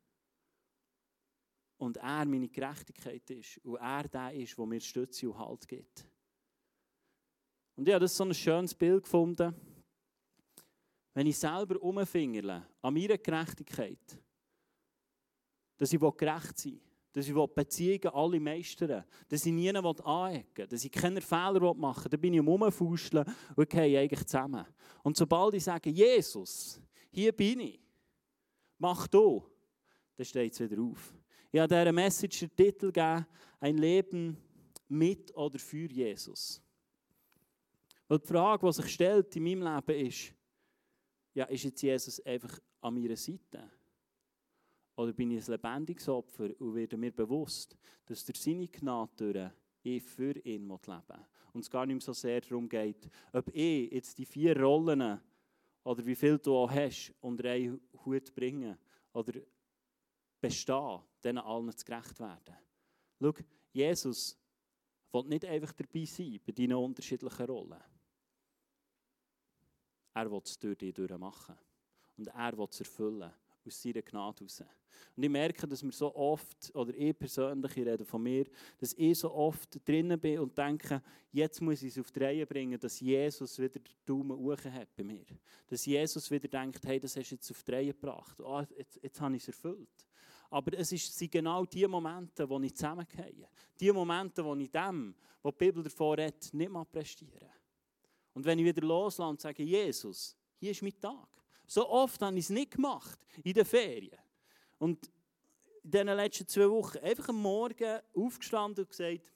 Und 1.82 1.98
er 1.98 2.26
meine 2.26 2.48
Gerechtigkeit 2.48 3.28
ist. 3.32 3.58
Und 3.64 3.78
er 3.78 4.08
der 4.08 4.34
ist, 4.34 4.56
der 4.56 4.66
mir 4.68 4.80
Stütze 4.80 5.28
und 5.28 5.40
Halt 5.40 5.68
gibt. 5.68 6.06
Und 7.76 7.88
ich 7.88 7.94
habe 7.96 8.04
das 8.04 8.16
so 8.16 8.24
ein 8.24 8.36
schönes 8.36 8.76
Bild 8.76 9.02
gefunden. 9.02 9.56
Wenn 11.16 11.26
ich 11.26 11.40
selber 11.40 11.82
umfingerle 11.82 12.68
an 12.84 12.94
meiner 12.94 13.18
Gerechtigkeit, 13.18 14.20
dass 15.78 15.92
ich 15.92 16.00
gerecht 16.00 16.60
sein 16.60 16.74
will, 16.74 16.82
dass 17.14 17.28
ich 17.28 17.34
Beziehungen 17.34 18.14
alle 18.14 18.40
meistern 18.40 19.04
dass 19.28 19.46
ich 19.48 19.52
niemanden 19.52 20.04
anecken 20.04 20.58
will, 20.58 20.68
dass 20.68 20.86
ich 20.86 20.92
keine 20.92 21.20
Fehler 21.20 21.74
machen 21.74 22.04
will, 22.04 22.10
dann 22.12 22.22
bin 22.22 22.36
ich 22.36 22.42
Umfuscheln 22.42 23.26
und 23.56 23.70
gehe 23.72 24.00
eigentlich 24.00 24.28
zusammen. 24.28 24.68
Und 25.02 25.18
sobald 25.18 25.56
ich 25.56 25.64
sage, 25.64 25.90
Jesus, 25.90 26.80
hier 27.10 27.32
bin 27.32 27.62
ich, 27.62 27.80
mach 28.78 29.08
du, 29.08 29.44
dann 30.16 30.26
steht 30.26 30.54
es 30.54 30.60
wieder 30.60 30.80
auf. 30.80 31.12
Ich 31.52 31.60
habe 31.60 31.68
dieser 31.68 31.92
Message 31.92 32.40
den 32.40 32.56
Titel 32.56 32.92
gegeben, 32.92 33.26
ein 33.60 33.78
Leben 33.78 34.38
mit 34.88 35.36
oder 35.36 35.60
für 35.60 35.92
Jesus. 35.92 36.62
Weil 38.08 38.20
die 38.20 38.28
Frage, 38.28 38.66
die 38.66 38.74
sich 38.74 38.88
stellt 38.88 39.36
in 39.36 39.44
meinem 39.44 39.62
Leben 39.62 40.08
ist, 40.08 40.34
ja, 41.34 41.46
ist 41.46 41.64
jetzt 41.64 41.82
Jesus 41.82 42.20
einfach 42.26 42.60
an 42.82 42.94
meiner 42.94 43.16
Seite? 43.16 43.70
Oder 44.96 45.14
bin 45.14 45.32
ich 45.32 45.46
ein 45.46 45.52
lebendiges 45.52 46.08
Opfer 46.10 46.50
und 46.60 46.76
werde 46.76 46.98
mir 46.98 47.12
bewusst, 47.12 47.76
dass 48.06 48.26
durch 48.26 48.40
seine 48.40 48.68
Gnade 48.68 49.34
durch 49.34 49.52
ich 49.84 50.04
für 50.04 50.36
ihn 50.46 50.68
leben 50.68 50.88
will. 50.88 51.26
Und 51.54 51.62
es 51.62 51.70
gar 51.70 51.86
nicht 51.86 51.96
mehr 51.96 52.02
so 52.02 52.14
sehr 52.14 52.42
darum 52.42 52.70
geht, 52.70 53.10
ob 53.34 53.50
ich 53.54 53.92
jetzt 53.92 54.18
die 54.18 54.26
vier 54.26 54.58
Rollen 54.58 55.20
oder 55.84 56.06
wie 56.06 56.16
viel 56.16 56.38
du 56.38 56.56
auch 56.56 56.72
hast, 56.72 57.14
unter 57.20 57.50
einen 57.50 57.82
Hut 58.06 58.34
bringen 58.34 58.78
oder 59.14 59.34
bestehen, 60.40 61.02
denen 61.22 61.40
allen 61.40 61.76
zu 61.76 61.86
gerecht 61.86 62.20
werden. 62.20 62.56
Schau, 63.20 63.34
Jesus 63.72 64.38
will 65.12 65.24
nicht 65.26 65.46
einfach 65.46 65.74
dabei 65.74 66.06
sein 66.06 66.40
bei 66.46 66.52
deinen 66.52 66.74
unterschiedlichen 66.74 67.46
Rollen. 67.46 67.84
Er 70.14 70.32
will 70.32 70.42
es 70.44 70.60
durch 70.60 70.78
dich 70.78 71.10
machen. 71.18 71.56
Und 72.18 72.28
er 72.28 72.58
will 72.58 72.68
es 72.70 72.80
erfüllen 72.80 73.32
aus 73.66 73.82
seiner 73.82 74.02
Gnade 74.02 74.40
heraus. 74.40 74.64
Und 75.16 75.24
ich 75.24 75.30
merke, 75.30 75.68
dass 75.68 75.84
wir 75.84 75.92
so 75.92 76.14
oft, 76.16 76.74
oder 76.76 76.94
ich 76.96 77.18
persönlich, 77.18 77.78
ich 77.78 77.86
rede 77.86 78.06
von 78.06 78.22
mir, 78.22 78.46
dass 78.78 78.94
ich 78.94 79.18
so 79.18 79.32
oft 79.32 79.88
drinnen 79.88 80.20
bin 80.20 80.40
und 80.40 80.58
denke, 80.58 81.02
jetzt 81.32 81.62
muss 81.62 81.82
ich 81.82 81.96
es 81.96 82.00
auf 82.00 82.12
die 82.12 82.20
Reihe 82.20 82.46
bringen, 82.46 82.80
dass 82.80 83.00
Jesus 83.00 83.58
wieder 83.60 83.80
den 83.80 83.84
Daumen 84.06 84.38
hoch 84.38 84.64
hat 84.66 84.96
bei 84.96 85.04
mir. 85.04 85.26
Dass 85.68 85.86
Jesus 85.86 86.30
wieder 86.30 86.48
denkt, 86.48 86.86
hey, 86.86 87.00
das 87.00 87.16
hast 87.16 87.30
du 87.30 87.36
jetzt 87.36 87.52
auf 87.52 87.64
die 87.64 87.72
Reihe 87.72 87.94
gebracht. 87.94 88.40
Oh, 88.42 88.64
jetzt, 88.78 89.00
jetzt 89.02 89.22
habe 89.22 89.36
ich 89.36 89.44
es 89.44 89.48
erfüllt. 89.50 90.08
Aber 90.52 90.78
es 90.78 90.90
sind 90.90 91.32
genau 91.32 91.66
die 91.66 91.88
Momente, 91.88 92.48
wo 92.48 92.60
ich 92.60 92.76
zusammengehe. 92.76 93.48
Die 93.80 93.92
Momente, 93.92 94.44
wo 94.44 94.54
ich 94.56 94.70
dem, 94.70 95.16
was 95.42 95.54
die 95.54 95.66
Bibel 95.66 95.82
davor 95.82 96.18
redet, 96.18 96.54
nicht 96.54 96.70
mal 96.70 96.84
prestiere. 96.84 97.50
Und 98.34 98.44
wenn 98.44 98.60
ich 98.60 98.66
wieder 98.66 98.86
loslasse 98.86 99.30
und 99.30 99.40
sage, 99.40 99.64
Jesus, 99.64 100.36
hier 100.60 100.72
ist 100.72 100.82
mein 100.82 101.00
Tag. 101.00 101.28
So 101.66 101.90
oft 101.90 102.22
habe 102.22 102.38
ich 102.38 102.44
es 102.46 102.50
nicht 102.50 102.72
gemacht 102.72 103.18
in 103.44 103.54
den 103.54 103.64
Ferien. 103.64 104.20
Und 104.78 105.10
in 105.84 105.92
den 105.92 106.08
letzten 106.08 106.48
zwei 106.48 106.70
Wochen 106.70 106.98
einfach 106.98 107.30
am 107.30 107.42
Morgen 107.42 108.02
aufgestanden 108.14 108.84
und 108.84 108.90
gesagt, 108.90 109.32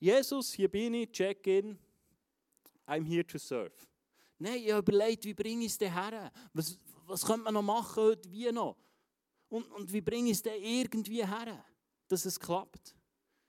Jesus, 0.00 0.52
hier 0.52 0.68
bin 0.68 0.94
ich, 0.94 1.12
check 1.12 1.46
in, 1.46 1.78
I'm 2.88 3.04
here 3.04 3.24
to 3.24 3.38
serve. 3.38 3.72
Nein, 4.40 4.62
ich 4.64 4.72
habe 4.72 4.80
überlegt, 4.80 5.24
wie 5.24 5.34
bringe 5.34 5.64
ich 5.64 5.72
es 5.72 5.80
her? 5.80 6.32
Was, 6.52 6.76
was 7.06 7.24
könnte 7.24 7.44
man 7.44 7.54
noch 7.54 7.62
machen 7.62 8.02
heute, 8.02 8.30
wie 8.32 8.50
noch? 8.50 8.76
Und, 9.48 9.66
und 9.72 9.92
wie 9.92 10.00
bringe 10.00 10.30
ich 10.30 10.36
es 10.36 10.42
denn 10.42 10.62
irgendwie 10.62 11.24
her, 11.24 11.64
dass 12.08 12.24
es 12.24 12.38
klappt? 12.38 12.94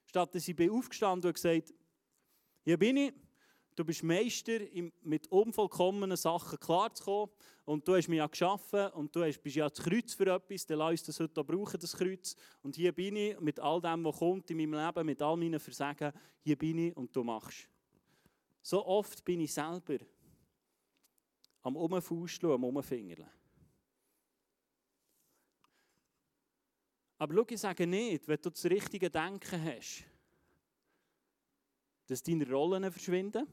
Statt 0.06 0.34
dass 0.34 0.48
ich 0.48 0.56
bin 0.56 0.72
aufgestanden 0.72 1.30
und 1.30 1.34
gesagt, 1.34 1.74
hier 2.64 2.78
bin 2.78 2.98
ich, 2.98 3.14
du 3.76 3.86
bist 3.86 4.04
Meister, 4.04 4.60
mit 5.02 5.28
unvollkommenen 5.32 6.18
Sachen 6.18 6.60
klarzukommen. 6.60 7.34
Und 7.66 7.88
du 7.88 7.96
hast 7.96 8.08
mich 8.08 8.18
ja 8.18 8.28
geschaffen 8.28 8.88
und 8.92 9.16
du 9.16 9.22
bist 9.22 9.56
ja 9.56 9.70
das 9.70 9.80
Kreuz 9.80 10.14
für 10.14 10.34
etwas. 10.34 10.66
Dann 10.66 10.80
lass 10.80 10.92
uns 10.92 11.04
das 11.04 11.20
heute 11.20 11.44
brauchen, 11.44 11.80
das 11.80 11.96
Kreuz. 11.96 12.36
Und 12.62 12.76
hier 12.76 12.92
bin 12.92 13.16
ich 13.16 13.40
mit 13.40 13.60
all 13.60 13.80
dem, 13.80 14.04
was 14.04 14.18
kommt 14.18 14.50
in 14.50 14.58
meinem 14.58 14.74
Leben, 14.74 15.06
mit 15.06 15.22
all 15.22 15.38
meinen 15.38 15.60
Versagen. 15.60 16.12
Hier 16.42 16.58
bin 16.58 16.78
ich 16.80 16.98
und 16.98 17.16
du 17.16 17.24
machst. 17.24 17.70
So 18.62 18.86
oft 18.86 19.24
bin 19.24 19.42
ich 19.42 19.54
selber 19.54 19.98
am 21.62 21.76
Umfußeln, 21.76 22.52
am 22.52 22.64
Umfingerlen. 22.64 23.39
Aber 27.20 27.36
schau, 27.36 27.46
ich 27.50 27.60
sage 27.60 27.86
nicht, 27.86 28.28
wenn 28.28 28.42
du 28.42 28.50
das 28.50 28.66
richtige 28.66 29.10
Denken 29.10 29.64
hast, 29.64 30.06
dass 32.08 32.24
deine 32.24 32.50
Rollen 32.50 32.90
verschwinden 32.92 33.46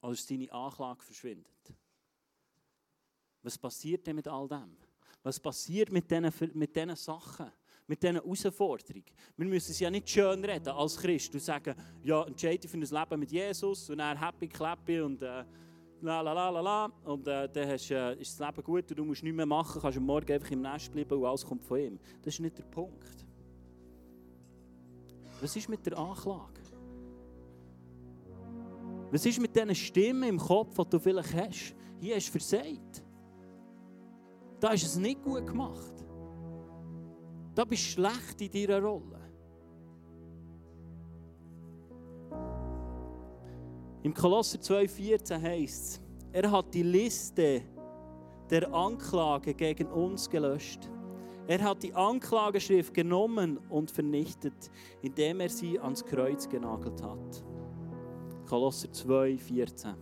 als 0.00 0.26
deine 0.26 0.50
Anklage 0.50 1.02
verschwindet. 1.02 1.74
Was 3.42 3.58
passiert 3.58 4.06
denn 4.06 4.16
mit 4.16 4.26
all 4.26 4.48
dem? 4.48 4.76
Was 5.22 5.38
passiert 5.38 5.92
mit 5.92 6.10
diesen, 6.10 6.32
mit 6.54 6.74
diesen 6.74 6.96
Sachen? 6.96 7.52
Mit 7.86 8.02
diesen 8.02 8.16
Herausforderungen? 8.16 9.04
Wir 9.36 9.46
müssen 9.46 9.72
es 9.72 9.80
ja 9.80 9.90
nicht 9.90 10.08
schön 10.08 10.42
reden 10.42 10.68
als 10.68 10.96
Christ 10.96 11.34
und 11.34 11.40
sagen, 11.40 11.74
ja, 12.02 12.24
entscheide 12.24 12.66
für 12.68 12.78
ein 12.78 12.82
Leben 12.82 13.20
mit 13.20 13.32
Jesus 13.32 13.90
und 13.90 13.98
er 13.98 14.18
happy, 14.18 14.48
clappy 14.48 15.02
und 15.02 15.20
äh, 15.22 15.44
la 16.02 16.20
la 16.20 16.32
la 16.32 16.50
la 16.50 16.60
la 16.60 16.90
und 17.04 17.26
äh, 17.26 17.48
dann 17.48 17.68
hast, 17.68 17.90
äh, 17.90 18.14
ist 18.14 18.38
das 18.38 18.46
Leben 18.46 18.64
gut 18.64 18.90
und 18.90 18.98
du 18.98 19.04
musst 19.04 19.22
nichts 19.22 19.36
mehr 19.36 19.46
machen, 19.46 19.80
kannst 19.80 19.98
am 19.98 20.04
Morgen 20.04 20.32
einfach 20.32 20.50
im 20.50 20.62
Nest 20.62 20.90
bleiben 20.92 21.18
und 21.18 21.24
alles 21.26 21.44
kommt 21.44 21.64
von 21.64 21.78
ihm. 21.78 21.98
Das 22.22 22.34
ist 22.34 22.40
nicht 22.40 22.58
der 22.58 22.64
Punkt. 22.64 23.26
Was 25.40 25.56
ist 25.56 25.68
mit 25.68 25.84
der 25.86 25.98
Anklage? 25.98 26.60
Was 29.10 29.26
ist 29.26 29.40
mit 29.40 29.54
diesen 29.54 29.74
Stimmen 29.74 30.28
im 30.28 30.38
Kopf, 30.38 30.76
die 30.76 30.90
du 30.90 30.98
vielleicht 30.98 31.34
hast? 31.34 31.74
Hier 32.00 32.16
hast 32.16 32.28
du 32.28 32.32
versagt. 32.32 33.02
Da 34.60 34.70
hast 34.70 34.82
du 34.82 34.86
es 34.86 34.96
nicht 34.96 35.22
gut 35.22 35.46
gemacht. 35.46 36.04
Da 37.54 37.64
bist 37.64 37.82
du 37.82 38.02
schlecht 38.02 38.40
in 38.40 38.52
deiner 38.52 38.82
Rolle. 38.82 39.19
Im 44.02 44.14
Kolosser 44.14 44.58
2,14 44.58 45.42
heißt 45.42 45.84
es, 45.84 46.00
er 46.32 46.50
hat 46.50 46.72
die 46.72 46.82
Liste 46.82 47.62
der 48.48 48.72
Anklage 48.72 49.52
gegen 49.52 49.88
uns 49.88 50.28
gelöscht. 50.30 50.88
Er 51.46 51.62
hat 51.62 51.82
die 51.82 51.92
Anklageschrift 51.92 52.94
genommen 52.94 53.58
und 53.68 53.90
vernichtet, 53.90 54.70
indem 55.02 55.40
er 55.40 55.50
sie 55.50 55.78
ans 55.78 56.04
Kreuz 56.04 56.48
genagelt 56.48 57.02
hat. 57.02 57.44
Kolosser 58.48 58.90
2, 58.90 59.36
14. 59.36 59.94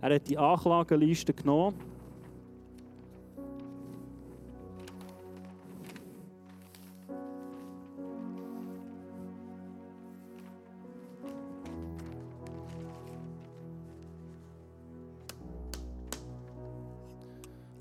Er 0.00 0.14
hat 0.14 0.28
die 0.28 0.38
Anklageliste 0.38 1.32
genommen. 1.32 1.89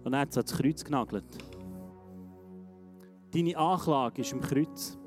Und 0.10 0.14
er 0.14 0.22
hat 0.22 0.32
es 0.32 0.38
ans 0.38 0.58
Kreuz 0.58 0.84
genagelt. 0.84 1.38
Deine 3.32 3.56
Anklage 3.56 4.24
ist 4.24 4.32
im 4.32 4.42
Kreuz. 4.42 4.98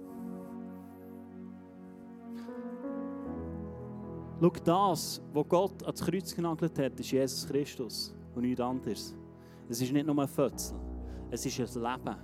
Schau, 4.40 4.50
das, 4.62 5.20
was 5.32 5.48
Gott 5.48 5.82
ans 5.82 6.04
Kreuz 6.04 6.32
genagelt 6.32 6.78
hat, 6.78 7.00
ist 7.00 7.10
Jesus 7.10 7.48
Christus 7.48 8.14
und 8.36 8.42
nichts 8.42 8.60
anderes. 8.60 9.16
Es 9.68 9.82
ist 9.82 9.92
nicht 9.92 10.06
nur 10.06 10.16
ein 10.20 10.28
Fötzel, 10.28 10.78
es 11.32 11.44
ist 11.46 11.58
ein 11.58 11.82
Leben, 11.82 12.16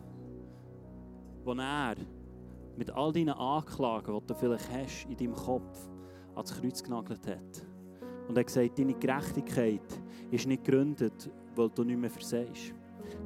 das 1.46 1.58
er 1.58 1.96
mit 2.76 2.90
all 2.92 3.12
deinen 3.12 3.30
Anklagen, 3.30 4.20
die 4.20 4.26
du 4.28 4.34
vielleicht 4.36 4.72
hast 4.72 5.06
in 5.10 5.16
deinem 5.16 5.34
Kopf, 5.34 5.88
ans 6.36 6.54
Kreuz 6.54 6.80
genagelt 6.80 7.26
hat. 7.26 7.66
Und 8.28 8.36
er 8.36 8.42
hat 8.42 8.46
gesagt, 8.46 8.78
deine 8.78 8.94
Gerechtigkeit 8.94 10.00
ist 10.30 10.46
nicht 10.46 10.62
gegründet, 10.62 11.28
weil 11.58 11.68
du 11.70 11.84
nicht 11.84 11.98
mehr 11.98 12.10
versehst. 12.10 12.72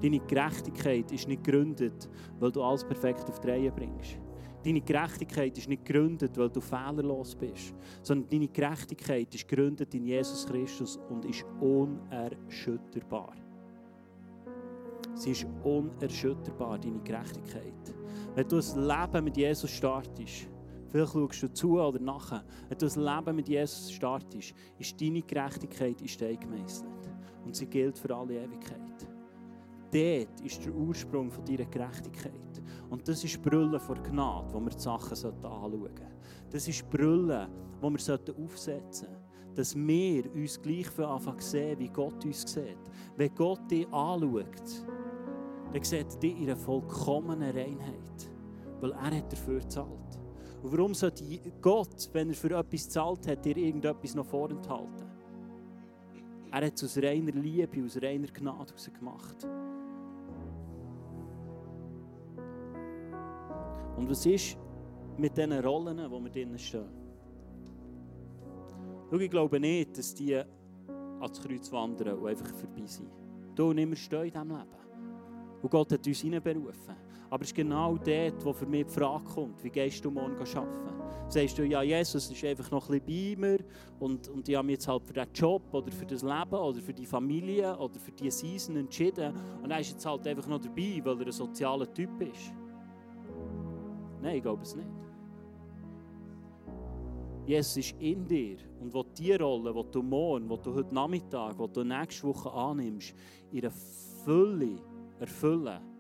Deine 0.01 0.19
Gerechtigkeit 0.21 1.13
ist 1.13 1.29
nicht 1.29 1.45
gegründet, 1.45 2.09
weil 2.41 2.51
du 2.51 2.63
alles 2.63 2.85
perfekt 2.85 3.29
auf 3.29 3.39
die 3.41 3.49
Reihe 3.49 3.71
bringst. 3.71 4.19
Deine 4.65 4.81
Gerechtigkeit 4.81 5.59
ist 5.59 5.69
nicht 5.69 5.85
gegründet, 5.85 6.37
weil 6.39 6.49
du 6.49 6.61
fehlerlos 6.61 7.35
bist, 7.35 7.75
sondern 8.03 8.29
deine 8.29 8.49
Gerechtigkeit 8.49 9.35
ist 9.35 9.49
gegründet 9.49 9.93
in 9.95 10.07
Jesus 10.07 10.47
Christus 10.47 10.99
und 11.09 11.25
ist 11.25 11.45
unerschütterbar. 11.61 13.35
Sie 15.15 15.33
ist 15.33 15.47
unerschütterbar, 15.65 16.79
deine 16.79 17.01
Gerechtigkeit. 17.01 17.95
Wenn 18.35 18.49
du 18.49 18.57
ein 18.57 18.87
Leben 18.87 19.25
mit 19.25 19.37
Jesus 19.37 19.71
startest, 19.71 20.49
vielleicht 20.89 21.13
schaust 21.13 21.43
du 21.43 21.53
zu 21.53 21.81
oder 21.81 22.01
nachher, 22.01 22.45
wenn 22.69 22.79
du 22.79 22.87
ein 22.87 23.17
Leben 23.17 23.37
mit 23.37 23.49
Jesus 23.49 23.93
startest, 23.93 24.55
ist 24.79 25.01
deine 25.01 25.23
Gerechtigkeit 25.23 26.01
in 26.01 26.09
Stein 26.09 26.39
gemeißelt. 26.39 27.02
Und 27.45 27.57
sie 27.57 27.67
gilt 27.67 27.99
für 27.99 28.15
alle 28.15 28.35
Ewigkeit. 28.35 28.79
Dort 29.93 30.41
ist 30.41 30.65
der 30.65 30.75
Ursprung 30.75 31.31
von 31.31 31.45
deiner 31.45 31.67
Gerechtigkeit. 31.67 32.63
Und 32.89 33.07
das 33.07 33.23
ist 33.25 33.43
Brüllen 33.43 33.79
vor 33.79 33.97
Gnade, 33.97 34.53
wo 34.53 34.61
wir 34.61 34.71
die 34.71 34.81
Sachen 34.81 35.13
anschauen 35.13 35.41
sollten. 35.41 36.07
Das 36.51 36.67
ist 36.67 36.89
Brüllen, 36.89 37.49
wo 37.81 37.91
wir 37.91 38.19
aufsetzen 38.45 39.09
sollten. 39.09 39.55
Dass 39.55 39.77
wir 39.77 40.35
uns 40.35 40.63
gleich 40.63 40.89
für 40.89 41.07
anfangen 41.07 41.41
sehen, 41.41 41.79
wie 41.79 41.89
Gott 41.89 42.25
uns 42.25 42.51
sieht. 42.51 42.79
Wenn 43.17 43.35
Gott 43.35 43.71
dich 43.71 43.87
anschaut, 43.93 44.87
dann 45.73 45.83
sieht 45.83 46.15
er 46.15 46.21
dich 46.21 46.39
in 46.39 46.45
einer 46.45 46.57
vollkommenen 46.57 47.51
Reinheit. 47.51 48.31
Weil 48.81 48.93
er 48.93 49.19
hat 49.19 49.31
dafür 49.31 49.61
gezahlt. 49.61 50.19
Und 50.63 50.73
warum 50.73 50.95
sollte 50.95 51.25
Gott, 51.61 52.09
wenn 52.15 52.31
er 52.31 52.35
für 52.35 52.57
etwas 52.57 52.85
gezahlt 52.85 53.27
hat, 53.27 53.45
dir 53.45 53.57
irgendetwas 53.59 54.15
noch 54.15 54.25
vorenthalten? 54.27 55.12
Er 56.53 56.67
hat 56.67 56.75
es 56.75 56.85
aus 56.85 57.03
reiner 57.03 57.33
Liebe, 57.33 57.83
aus 57.83 57.97
reiner 57.97 58.29
Gnade 58.29 58.75
gemacht. 58.93 59.49
Und 63.97 64.11
was 64.11 64.27
ist 64.27 64.59
mit 65.17 65.35
diesen 65.35 65.53
Rollen, 65.65 65.97
die 65.97 66.03
wir 66.11 66.31
drinnen 66.31 66.59
stehen? 66.59 66.91
Schau, 69.11 69.19
ich 69.19 69.31
glaube 69.31 69.59
nicht, 69.59 69.97
dass 69.97 70.15
die 70.15 70.35
ans 70.37 71.41
Kreuz 71.41 71.73
wandern 71.73 72.19
und 72.19 72.29
einfach 72.29 72.55
vorbei 72.55 72.85
sind. 72.85 73.09
Du 73.55 73.71
und 73.71 73.79
immer 73.79 73.97
stehen 73.97 74.25
in 74.25 74.33
diesem 74.33 74.49
Leben. 74.49 74.67
Und 75.63 75.71
Gott 75.71 75.93
hat 75.93 76.07
uns 76.07 76.21
hineinberufen. 76.21 76.97
Aber 77.33 77.45
es 77.45 77.49
ist 77.49 77.55
genau 77.55 77.97
dort, 77.97 78.45
wo 78.45 78.53
für 78.53 78.67
mich 78.67 78.85
die 78.85 78.93
Frage 78.93 79.25
kommt, 79.25 79.65
wie 79.65 79.71
gehst 79.71 80.05
du 80.05 80.11
morgen 80.11 80.37
arbeiten? 80.37 81.31
Sagst 81.31 81.57
du, 81.57 81.65
ja, 81.65 81.83
Jesus 81.83 82.31
ist 82.31 82.45
einfach 82.45 82.71
noch 82.71 82.91
ein 82.91 83.01
bisschen 83.01 83.41
bei 83.41 83.49
mir 83.49 83.59
und, 84.01 84.29
und 84.29 84.47
ich 84.47 84.55
habe 84.55 84.67
mich 84.67 84.75
jetzt 84.75 84.87
halt 84.87 85.03
für 85.07 85.15
diesen 85.15 85.33
Job 85.33 85.63
oder 85.73 85.91
für 85.91 86.05
das 86.05 86.21
Leben 86.21 86.55
oder 86.55 86.79
für 86.83 86.93
die 86.93 87.07
Familie 87.07 87.75
oder 87.79 87.99
für 87.99 88.13
diese 88.13 88.37
Season 88.37 88.77
entschieden 88.77 89.35
und 89.63 89.71
er 89.71 89.81
ist 89.81 89.93
jetzt 89.93 90.05
halt 90.05 90.27
einfach 90.27 90.47
noch 90.47 90.61
dabei, 90.61 91.01
weil 91.03 91.21
er 91.21 91.27
ein 91.27 91.33
sozialer 91.33 91.91
Typ 91.95 92.21
ist. 92.21 92.53
Nein, 94.21 94.37
ich 94.37 94.43
glaube 94.43 94.63
es 94.63 94.77
nicht. 94.77 94.91
Jesus 97.47 97.79
ist 97.79 97.95
in 97.99 98.29
dir 98.29 98.59
und 98.79 98.93
will 98.93 99.07
die 99.17 99.33
Rolle, 99.33 99.73
die 99.73 99.91
du 99.91 100.03
morgen, 100.03 100.51
die 100.51 100.63
du 100.63 100.75
heute 100.75 100.95
Nachmittag, 100.95 101.57
die 101.57 101.73
du 101.73 101.83
nächste 101.83 102.29
Woche 102.29 102.53
annimmst, 102.53 103.15
ihre 103.51 103.71
Fülle 104.23 104.77
erfüllen 105.19 105.92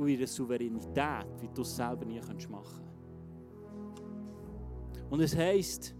und 0.00 0.08
ihre 0.08 0.26
Souveränität, 0.26 1.26
wie 1.40 1.48
du 1.54 1.60
es 1.60 1.76
selber 1.76 2.06
nie 2.06 2.18
machen 2.18 2.40
kannst. 2.48 4.02
Und 5.10 5.20
es 5.20 5.36
heißt 5.36 5.94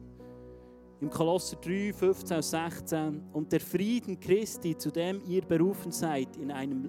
im 1.00 1.10
Kolosser 1.10 1.56
3, 1.56 1.92
15 1.92 2.36
und 2.36 2.42
16, 2.42 3.22
und 3.32 3.52
der 3.52 3.60
Frieden 3.60 4.18
Christi, 4.18 4.76
zu 4.76 4.90
dem 4.90 5.20
ihr 5.26 5.42
berufen 5.42 5.92
seid, 5.92 6.36
in 6.38 6.50
einem 6.50 6.88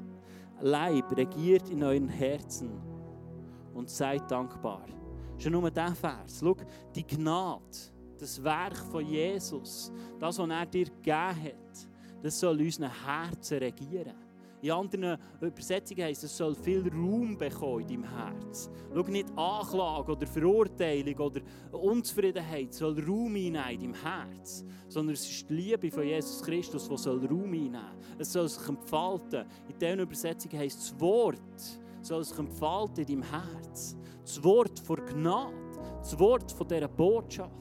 Leib, 0.62 1.12
regiert 1.18 1.70
in 1.70 1.84
euren 1.84 2.08
Herzen 2.08 2.70
und 3.74 3.90
seid 3.90 4.30
dankbar. 4.32 4.86
Schon 5.38 5.52
nur 5.54 5.70
dieser 5.70 5.96
Vers. 5.96 6.40
Schau, 6.40 6.56
die 6.96 7.06
Gnade, 7.06 7.62
das 8.18 8.42
Werk 8.42 8.78
von 8.78 9.06
Jesus, 9.06 9.92
das, 10.20 10.38
was 10.38 10.50
er 10.50 10.66
dir 10.66 10.86
gegeben 10.86 11.44
hat, 11.44 11.90
das 12.22 12.40
soll 12.40 12.62
unseren 12.62 12.92
Herzen 13.06 13.58
regieren. 13.58 14.21
In 14.62 14.72
anderen 14.72 15.18
Übersetzungen 15.40 16.04
heisst 16.04 16.24
es, 16.24 16.38
soll 16.38 16.54
viel 16.54 16.88
Raum 16.90 17.36
bekommen 17.38 17.82
in 17.82 17.88
deinem 17.88 18.04
Herz. 18.04 18.70
Schau 18.94 19.02
nicht 19.04 19.28
Anklage 19.36 20.12
oder 20.12 20.28
Verurteilung 20.28 21.18
oder 21.18 21.42
Unzufriedenheit 21.72 22.74
soll 22.74 23.04
Raum 23.04 23.36
in 23.36 23.56
deinem 23.56 23.96
Herz, 23.96 24.64
sondern 24.88 25.16
es 25.16 25.28
ist 25.30 25.50
die 25.50 25.54
Liebe 25.54 25.90
von 25.90 26.04
Jesus 26.04 26.44
Christus, 26.44 26.88
die 26.88 26.98
soll 26.98 27.26
Raum 27.26 27.46
einnehmen. 27.46 27.82
Es 28.20 28.32
soll 28.32 28.48
sich 28.48 28.68
entfalten. 28.68 29.46
In 29.68 29.80
dieser 29.80 29.98
Übersetzung 30.00 30.52
heisst 30.60 30.80
das 30.80 31.00
Wort, 31.00 31.40
soll 32.02 32.24
sich 32.24 32.38
entfalten 32.38 33.04
in 33.06 33.22
deinem 33.22 33.32
Herz. 33.32 33.96
Das 34.24 34.44
Wort 34.44 34.80
von 34.80 34.98
Gnade, 35.08 35.54
das 36.00 36.18
Wort 36.20 36.52
von 36.52 36.68
dieser 36.68 36.88
Botschaft 36.88 37.52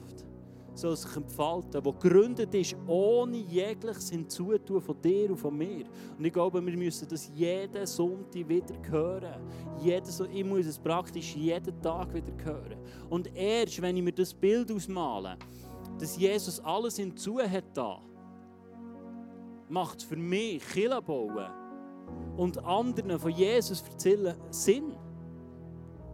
soll 0.80 0.96
sich 0.96 1.16
entfalten, 1.16 1.82
das 1.82 1.82
gegründet 1.82 2.54
ist 2.54 2.76
ohne 2.86 3.36
jegliches 3.36 4.10
Hinzutun 4.10 4.80
von 4.80 5.00
dir 5.00 5.30
und 5.30 5.36
von 5.36 5.56
mir. 5.56 5.84
Und 6.18 6.24
ich 6.24 6.32
glaube, 6.32 6.64
wir 6.64 6.76
müssen 6.76 7.08
das 7.08 7.30
jeden 7.34 7.86
Sonntag 7.86 8.48
wieder 8.48 8.74
hören. 8.88 9.42
Jeden, 9.80 10.32
ich 10.32 10.44
muss 10.44 10.66
es 10.66 10.78
praktisch 10.78 11.36
jeden 11.36 11.80
Tag 11.80 12.12
wieder 12.14 12.32
hören. 12.44 12.78
Und 13.08 13.34
erst, 13.36 13.80
wenn 13.82 13.96
ich 13.96 14.02
mir 14.02 14.12
das 14.12 14.32
Bild 14.34 14.70
ausmale, 14.72 15.36
dass 15.98 16.16
Jesus 16.16 16.60
alles 16.60 16.96
hinzu 16.96 17.40
hat 17.40 17.64
da, 17.74 18.00
macht 19.68 19.98
es 19.98 20.04
für 20.04 20.16
mich 20.16 20.66
Kirche 20.66 21.00
bauen 21.02 21.50
und 22.36 22.58
anderen 22.64 23.18
von 23.18 23.30
Jesus 23.30 23.82
erzählen 23.82 24.34
Sinn. 24.50 24.96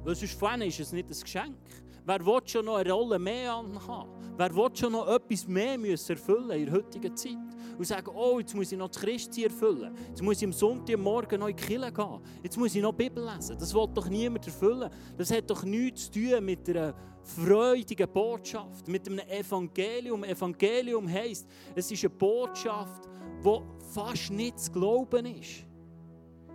Weil 0.05 0.15
sonst 0.15 0.67
ist 0.67 0.81
es 0.81 0.93
nicht 0.93 1.09
ein 1.09 1.21
Geschenk. 1.21 1.57
Wer 2.05 2.25
will 2.25 2.41
schon 2.45 2.65
noch 2.65 2.77
eine 2.77 2.93
Rolle 2.93 3.19
mehr 3.19 3.53
anhaben? 3.55 4.16
Wer 4.37 4.55
will 4.55 4.69
schon 4.75 4.93
noch 4.93 5.09
etwas 5.09 5.47
mehr 5.49 5.79
erfüllen 5.79 6.51
in 6.51 6.67
der 6.67 6.75
heutigen 6.75 7.17
Zeit? 7.17 7.37
Und 7.79 7.87
sagen, 7.87 8.11
oh, 8.15 8.39
jetzt 8.39 8.55
muss 8.55 8.71
ich 8.71 8.79
noch 8.79 8.89
das 8.89 9.01
Christi 9.01 9.45
erfüllen. 9.45 9.95
Jetzt 10.09 10.23
muss 10.23 10.39
ich 10.39 10.45
am 10.45 10.53
Sonntagmorgen 10.53 11.41
noch 11.41 11.49
in 11.49 11.57
die 11.57 11.63
Kirche 11.63 11.93
gehen. 11.93 12.21
Jetzt 12.43 12.57
muss 12.57 12.75
ich 12.75 12.83
noch 12.83 12.93
Bibel 12.93 13.25
lesen. 13.25 13.57
Das 13.59 13.75
will 13.75 13.87
doch 13.95 14.09
niemand 14.09 14.47
erfüllen. 14.47 14.91
Das 15.17 15.31
hat 15.31 15.49
doch 15.49 15.63
nichts 15.65 16.11
zu 16.11 16.21
tun 16.21 16.45
mit 16.45 16.69
einer 16.69 16.95
freudigen 17.23 18.09
Botschaft, 18.13 18.89
mit 18.89 19.07
einem 19.09 19.21
Evangelium. 19.21 20.25
Evangelium 20.25 21.09
heisst, 21.09 21.47
es 21.75 21.91
ist 21.91 22.05
eine 22.05 22.11
Botschaft, 22.11 23.09
die 23.45 23.61
fast 23.93 24.31
nicht 24.31 24.59
zu 24.59 24.73
glauben 24.73 25.27
ist 25.27 25.67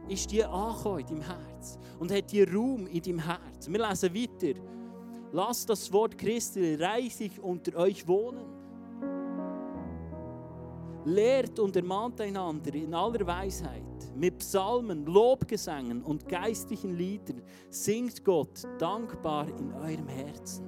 ist 0.07 0.31
die 0.31 0.43
angekommen 0.43 0.99
in 0.99 1.05
deinem 1.07 1.21
Herz 1.21 1.79
und 1.99 2.11
hat 2.11 2.31
die 2.31 2.43
Raum 2.43 2.87
in 2.87 3.01
deinem 3.01 3.19
Herz. 3.19 3.69
Wir 3.69 3.87
lesen 3.87 4.13
weiter. 4.13 4.59
Lasst 5.33 5.69
das 5.69 5.91
Wort 5.93 6.17
Christi 6.17 6.75
reichlich 6.75 7.39
unter 7.41 7.77
euch 7.77 8.05
wohnen. 8.05 8.45
Lehrt 11.05 11.57
und 11.57 11.75
ermahnt 11.75 12.19
einander 12.19 12.73
in 12.75 12.93
aller 12.93 13.25
Weisheit. 13.25 13.81
Mit 14.13 14.39
Psalmen, 14.39 15.05
Lobgesängen 15.05 16.03
und 16.03 16.27
geistlichen 16.27 16.95
Liedern 16.95 17.41
singt 17.69 18.23
Gott 18.25 18.63
dankbar 18.77 19.47
in 19.57 19.73
eurem 19.73 20.07
Herzen. 20.07 20.65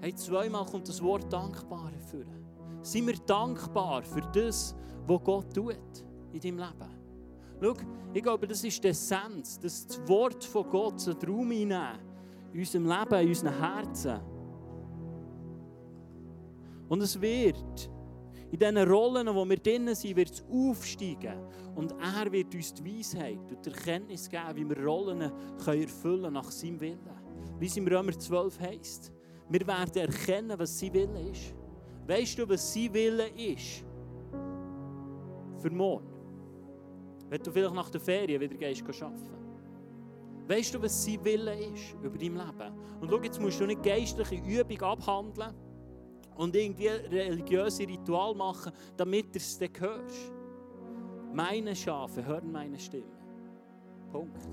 Hey, 0.00 0.14
zweimal 0.14 0.64
kommt 0.64 0.88
das 0.88 1.02
Wort 1.02 1.30
dankbar 1.32 1.90
führen. 2.08 2.46
Sind 2.82 3.08
wir 3.08 3.16
dankbar 3.26 4.02
für 4.04 4.22
das, 4.32 4.76
was 5.06 5.24
Gott 5.24 5.52
tut 5.52 5.76
in 6.32 6.40
deinem 6.40 6.58
Leben? 6.58 6.96
Schau, 7.60 7.74
ich 8.14 8.22
glaube, 8.22 8.46
das 8.46 8.62
ist 8.62 8.82
die 8.84 8.88
Essenz, 8.88 9.58
dass 9.58 9.86
das 9.86 10.08
Wort 10.08 10.44
von 10.44 10.70
Gott 10.70 11.00
so 11.00 11.12
Raum 11.12 11.50
einnehmen 11.50 12.05
in 12.56 12.60
unserem 12.60 12.86
Leben, 12.86 13.20
in 13.20 13.28
unseren 13.28 13.58
Herzen. 13.58 14.20
Und 16.88 17.02
es 17.02 17.20
wird 17.20 17.90
in 18.50 18.58
diesen 18.58 18.78
Rollen, 18.78 19.26
wo 19.34 19.44
wir 19.44 19.58
drinnen 19.58 19.94
sind, 19.94 20.16
wird 20.16 20.30
es 20.30 20.44
aufsteigen. 20.50 21.38
Und 21.74 21.92
er 21.92 22.32
wird 22.32 22.54
uns 22.54 22.72
die 22.72 22.98
Weisheit 22.98 23.38
und 23.50 23.66
die 23.66 23.70
Erkenntnis 23.70 24.30
geben, 24.30 24.54
wie 24.54 24.68
wir 24.70 24.82
Rollen 24.86 25.30
können 25.62 25.82
erfüllen 25.82 26.32
nach 26.32 26.50
seinem 26.50 26.80
Willen. 26.80 27.10
Wie 27.58 27.66
es 27.66 27.76
im 27.76 27.86
Römer 27.86 28.18
12 28.18 28.58
heisst. 28.60 29.12
Wir 29.50 29.66
werden 29.66 29.94
erkennen, 29.94 30.58
was 30.58 30.78
sein 30.78 30.94
Wille 30.94 31.30
ist. 31.30 31.54
Weißt 32.06 32.38
du, 32.38 32.48
was 32.48 32.72
sein 32.72 32.94
Wille 32.94 33.28
ist? 33.28 33.84
Für 35.58 35.70
morgen. 35.70 36.08
Wenn 37.28 37.42
du 37.42 37.50
vielleicht 37.50 37.74
nach 37.74 37.90
der 37.90 38.00
Ferien 38.00 38.40
wieder 38.40 38.56
gehst, 38.56 38.82
arbeiten. 38.82 39.45
Weißt 40.48 40.74
du, 40.74 40.82
was 40.82 41.04
sein 41.04 41.24
Wille 41.24 41.54
ist 41.58 41.94
über 42.02 42.16
dein 42.16 42.34
Leben? 42.34 43.00
Und 43.00 43.10
schau, 43.10 43.20
jetzt 43.20 43.40
musst 43.40 43.60
du 43.60 43.66
nicht 43.66 43.82
geistliche 43.82 44.36
Übung 44.36 44.80
abhandeln 44.82 45.54
und 46.36 46.54
irgendwie 46.54 46.88
religiöse 46.88 47.82
Ritual 47.88 48.34
machen, 48.34 48.72
damit 48.96 49.34
du 49.34 49.38
es 49.38 49.58
dann 49.58 49.70
hörst. 49.78 50.32
Meine 51.32 51.74
Schafe 51.74 52.24
hören 52.24 52.52
meine 52.52 52.78
Stimme. 52.78 53.04
Punkt. 54.12 54.48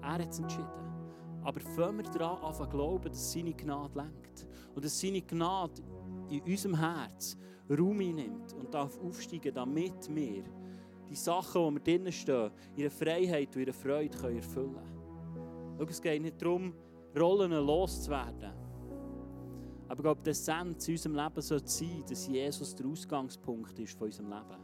Er 0.00 0.12
hat 0.12 0.30
es 0.30 0.38
entschieden. 0.38 0.68
Aber 1.42 1.60
fangen 1.60 1.98
wir 1.98 2.04
daran 2.04 2.42
an 2.42 2.54
zu 2.54 2.66
glauben, 2.66 3.10
dass 3.10 3.32
seine 3.32 3.52
Gnade 3.52 3.98
lenkt. 3.98 4.46
Und 4.74 4.84
dass 4.84 4.98
seine 4.98 5.20
Gnade 5.20 5.82
in 6.30 6.40
unserem 6.42 6.78
Herz 6.78 7.36
Raum 7.70 8.00
einnimmt 8.00 8.52
und 8.54 8.72
darf 8.72 8.98
aufsteigen, 9.00 9.54
damit 9.54 10.14
wir 10.14 10.44
die 11.08 11.16
Sachen, 11.16 11.62
die 11.68 11.74
wir 11.74 11.80
drinnen 11.80 12.12
stehen, 12.12 12.50
ihre 12.76 12.90
Freiheit 12.90 13.54
und 13.54 13.62
ihre 13.62 13.72
Freude 13.72 14.36
erfüllen 14.36 14.74
können. 14.74 14.93
Schau, 15.78 15.84
es 15.84 16.00
geht 16.00 16.22
nicht 16.22 16.40
darum, 16.40 16.72
Rollen 17.18 17.52
loszuwerden. 17.52 18.52
Aber 19.86 19.98
ich 19.98 20.02
glaube, 20.02 20.20
die 20.24 20.30
Essenz 20.30 20.88
in 20.88 20.94
unserem 20.94 21.16
Leben 21.16 21.40
sollte 21.40 21.68
sein, 21.68 22.02
dass 22.08 22.26
Jesus 22.26 22.74
der 22.74 22.86
Ausgangspunkt 22.86 23.78
ist 23.78 23.96
von 23.98 24.06
unserem 24.06 24.28
Leben. 24.30 24.60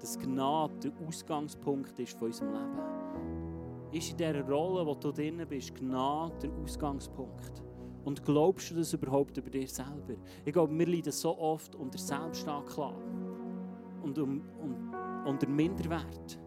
Dass 0.00 0.18
Gnade 0.18 0.74
der 0.78 0.92
Ausgangspunkt 1.06 1.98
ist 1.98 2.18
von 2.18 2.28
unserem 2.28 2.52
Leben. 2.52 3.92
Ist 3.92 4.10
in 4.10 4.16
dieser 4.16 4.42
Rolle, 4.48 4.86
wo 4.86 4.94
du 4.94 5.12
drin 5.12 5.44
bist, 5.48 5.74
Gnade 5.74 6.48
der 6.48 6.52
Ausgangspunkt? 6.62 7.62
Und 8.04 8.24
glaubst 8.24 8.70
du 8.70 8.76
das 8.76 8.92
überhaupt 8.94 9.36
über 9.36 9.50
dich 9.50 9.72
selber? 9.72 10.14
Ich 10.44 10.52
glaube, 10.52 10.76
wir 10.76 10.86
leiden 10.86 11.12
so 11.12 11.38
oft 11.38 11.76
unter 11.76 11.98
Selbstanklage 11.98 12.96
und 14.02 14.18
unter 14.18 15.48
Minderwert. 15.48 16.40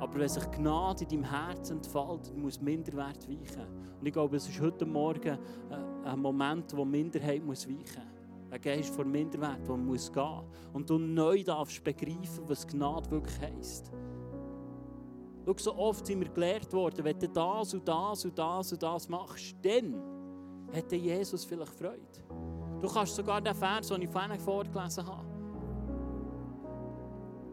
Aber 0.00 0.18
wenn 0.18 0.28
sich 0.28 0.50
Gnade 0.50 1.04
in 1.04 1.10
deinem 1.10 1.30
Herzen 1.30 1.76
entfaltet, 1.76 2.34
muss 2.34 2.60
Minderwert 2.60 3.28
weichen. 3.28 3.66
Und 4.00 4.06
ich 4.06 4.12
glaube, 4.12 4.36
es 4.36 4.48
ist 4.48 4.58
heute 4.58 4.86
Morgen 4.86 5.38
ein 6.04 6.18
Moment, 6.18 6.74
wo 6.74 6.84
Minderheit 6.86 7.44
muss 7.44 7.68
weichen 7.68 7.78
muss. 7.82 8.50
Ein 8.50 8.60
Geist 8.62 8.94
von 8.94 9.10
Minderwert, 9.10 9.68
der 9.68 9.76
muss 9.76 10.10
gehen. 10.10 10.42
Und 10.72 10.88
du 10.88 10.98
neu 10.98 11.44
darfst 11.44 11.84
begreifen, 11.84 12.44
was 12.48 12.66
Gnade 12.66 13.10
wirklich 13.10 13.40
heisst. 13.40 13.92
Schau, 15.46 15.54
so 15.58 15.76
oft 15.76 16.06
sind 16.06 16.20
wir 16.20 16.30
gelehrt 16.30 16.72
worden, 16.72 17.04
wenn 17.04 17.18
du 17.18 17.28
das 17.28 17.74
und 17.74 17.86
das 17.86 18.24
und 18.24 18.38
das 18.38 18.72
und 18.72 18.82
das 18.82 19.08
machst, 19.08 19.54
dann 19.62 20.02
hat 20.72 20.90
Jesus 20.92 21.44
vielleicht 21.44 21.74
Freude. 21.74 22.00
Du 22.80 22.88
kannst 22.88 23.14
sogar 23.14 23.40
den 23.40 23.54
Vers, 23.54 23.88
den 23.88 24.02
ich 24.02 24.08
vorhin 24.08 24.40
vorgelesen 24.40 25.06
habe, 25.06 25.26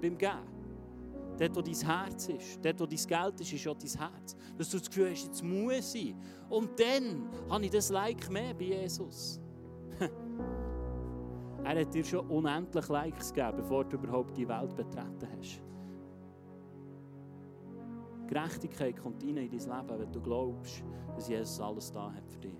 beim 0.02 0.18
Geben 0.18 0.57
Dort, 1.38 1.56
wo 1.56 1.62
dein 1.62 1.76
Herz 1.76 2.30
ist, 2.30 2.66
dort, 2.66 2.80
wo 2.80 2.86
dein 2.86 2.98
Geld 2.98 3.42
ist, 3.42 3.54
ist 3.54 3.68
auch 3.68 3.78
dein 3.78 4.12
Herz. 4.12 4.36
Dass 4.58 4.70
du 4.70 4.80
das 4.80 4.88
Gefühl 4.88 5.12
hast, 5.12 5.26
jetzt 5.26 5.44
muss 5.44 5.94
ich. 5.94 6.16
Und 6.50 6.80
dann 6.80 7.30
habe 7.50 7.66
ich 7.66 7.72
das 7.72 7.90
Like 7.90 8.30
mehr 8.30 8.54
bei 8.56 8.66
Jesus. 8.66 9.40
er 11.64 11.80
hat 11.80 11.94
dir 11.94 12.04
schon 12.04 12.28
unendlich 12.28 12.88
Likes 12.88 13.32
gegeben, 13.32 13.58
bevor 13.58 13.86
du 13.86 13.98
überhaupt 13.98 14.36
die 14.36 14.48
Welt 14.48 14.76
betreten 14.76 15.28
hast. 15.38 15.62
Gerechtigkeit 18.28 18.98
kommt 18.98 19.24
rein 19.24 19.38
in 19.38 19.50
dein 19.50 19.60
Leben, 19.60 20.00
wenn 20.00 20.12
du 20.12 20.22
glaubst, 20.22 20.84
dass 21.16 21.30
Jesus 21.30 21.60
alles 21.62 21.92
da 21.92 22.12
hat 22.12 22.28
für 22.28 22.40
dich. 22.40 22.58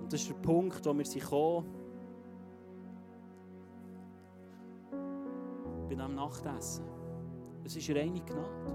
Und 0.00 0.12
das 0.12 0.20
ist 0.20 0.30
der 0.30 0.34
Punkt, 0.36 0.84
wo 0.84 0.96
wir 0.96 1.04
sich 1.04 1.24
kommen 1.24 1.79
bei 5.90 6.02
am 6.02 6.14
Nachtessen. 6.14 6.84
Es 7.64 7.76
ist 7.76 7.90
reine 7.90 8.20
Gnade. 8.20 8.72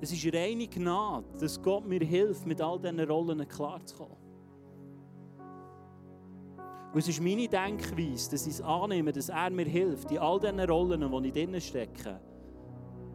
Es 0.00 0.12
ist 0.12 0.34
reine 0.34 0.68
Gnade, 0.68 1.26
dass 1.40 1.60
Gott 1.60 1.86
mir 1.86 2.00
hilft, 2.00 2.46
mit 2.46 2.60
all 2.60 2.78
diesen 2.78 3.00
Rollen 3.00 3.46
klarzukommen. 3.48 4.16
Und 6.92 6.98
es 6.98 7.08
ist 7.08 7.22
meine 7.22 7.48
Denkweise, 7.48 8.30
dass 8.30 8.46
ich 8.46 8.54
es 8.54 8.60
annehme, 8.60 9.12
dass 9.12 9.30
er 9.30 9.50
mir 9.50 9.64
hilft, 9.64 10.10
in 10.10 10.18
all 10.18 10.38
diesen 10.38 10.60
Rollen, 10.60 11.22
die 11.22 11.28
ich 11.28 11.32
drin 11.32 11.60
stecke, 11.60 12.20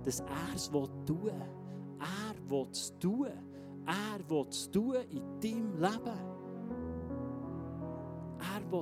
dass 0.04 0.20
er 0.22 0.56
es 0.56 0.70
tun 0.70 0.90
will. 1.06 1.34
Er 2.00 2.50
will 2.50 2.68
es 2.72 2.94
tun. 2.98 3.28
Er 3.86 4.30
will 4.30 4.46
es 4.50 4.70
tun 4.72 4.96
in 5.12 5.40
deinem 5.40 5.80
Leben 5.80 6.38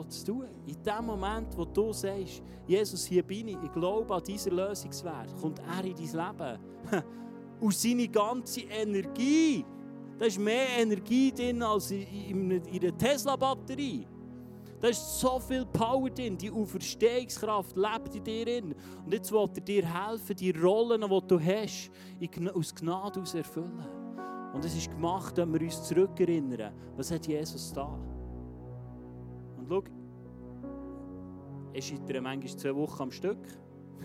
zu 0.10 0.26
tun. 0.26 0.48
In 0.66 0.82
dem 0.84 1.06
Moment, 1.06 1.56
wo 1.58 1.66
du 1.66 1.94
sagst, 1.94 2.42
Jesus, 2.68 3.06
hier 3.06 3.24
bin 3.24 3.50
ich, 3.50 3.58
ich 3.64 3.72
glaube 3.72 4.14
an 4.14 4.24
diesen 4.24 4.56
Lösungswert, 4.56 5.36
kommt 5.40 5.60
er 5.60 5.84
in 5.84 5.96
dein 5.96 6.06
Leben. 6.06 6.60
Und 7.60 7.74
seine 7.74 8.08
ganze 8.08 8.62
Energie, 8.62 9.66
da 10.18 10.26
ist 10.26 10.40
mehr 10.40 10.68
Energie 10.80 11.32
drin 11.32 11.62
als 11.64 11.92
in 11.92 12.52
einer 12.52 12.98
Tesla-Batterie. 12.98 14.08
Da 14.80 14.90
ist 14.90 15.20
so 15.20 15.40
viel 15.40 15.66
Power 15.66 16.10
drin, 16.10 16.38
die 16.38 16.52
Auferstehungskraft 16.52 17.76
lebt 17.76 18.16
in 18.16 18.24
dir 18.24 18.46
drin. 18.46 18.76
Und 19.06 19.14
jetzt 19.14 19.32
will 19.32 19.50
er 19.56 19.62
dir 19.62 19.86
helfen, 19.86 20.36
die 20.36 20.52
Rollen, 20.52 21.02
die 21.02 21.28
du 21.28 21.40
hast, 21.40 21.92
aus 22.54 22.76
Gnade 22.76 23.22
aus 23.22 23.34
erfüllen. 23.34 23.84
Und 24.54 24.64
es 24.64 24.76
ist 24.76 24.90
gemacht, 24.90 25.36
wenn 25.38 25.54
wir 25.54 25.62
uns 25.62 25.84
zurückerinnern, 25.84 26.74
was 26.96 27.12
hat 27.12 27.26
Jesus 27.28 27.74
da? 27.74 27.98
Und 29.66 29.70
schau, 29.70 29.84
ich 31.74 31.88
scheitere 31.88 32.22
manchmal 32.22 32.58
zwei 32.58 32.76
Wochen 32.76 33.04
am 33.04 33.12
Stück. 33.12 33.40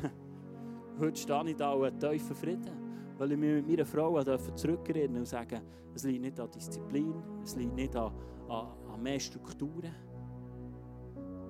Heute 0.99 1.21
stehe 1.21 1.51
ich 1.51 1.57
da 1.57 1.73
und 1.73 1.85
habe 1.85 1.99
tiefen 1.99 2.35
Frieden, 2.35 3.15
weil 3.19 3.33
ich 3.33 3.39
mich 3.39 3.55
mit 3.55 3.69
meiner 3.69 3.85
Frau 3.85 4.23
zurückerinnern 4.55 5.19
und 5.19 5.27
sagen, 5.27 5.61
es 5.95 6.05
liegt 6.05 6.23
nicht 6.23 6.41
an 6.41 6.51
Disziplin, 6.51 7.15
es 7.43 7.57
liegt 7.57 7.75
nicht 7.75 7.95
an, 7.95 8.13
an, 8.49 8.69
an 8.93 9.03
mehr 9.03 9.21
Strukturen, 9.21 9.95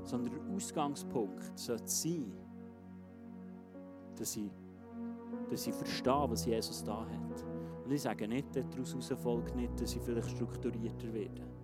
sondern 0.03 0.33
der 0.35 0.55
Ausgangspunkt 0.55 1.59
sollte 1.59 1.87
sein, 1.87 2.33
dass 4.16 4.37
ich, 4.37 4.51
dass 5.49 5.66
ich 5.66 5.75
verstehe, 5.75 6.25
was 6.29 6.44
Jesus 6.46 6.83
da 6.83 7.07
hat. 7.07 7.44
Und 7.85 7.92
ich 7.92 8.03
sage 8.03 8.27
nicht, 8.27 8.49
daraus 8.55 8.94
folgt 9.23 9.55
nicht, 9.55 9.81
dass 9.81 9.94
ich 9.94 10.03
vielleicht 10.03 10.31
strukturierter 10.31 11.12
werde 11.12 11.60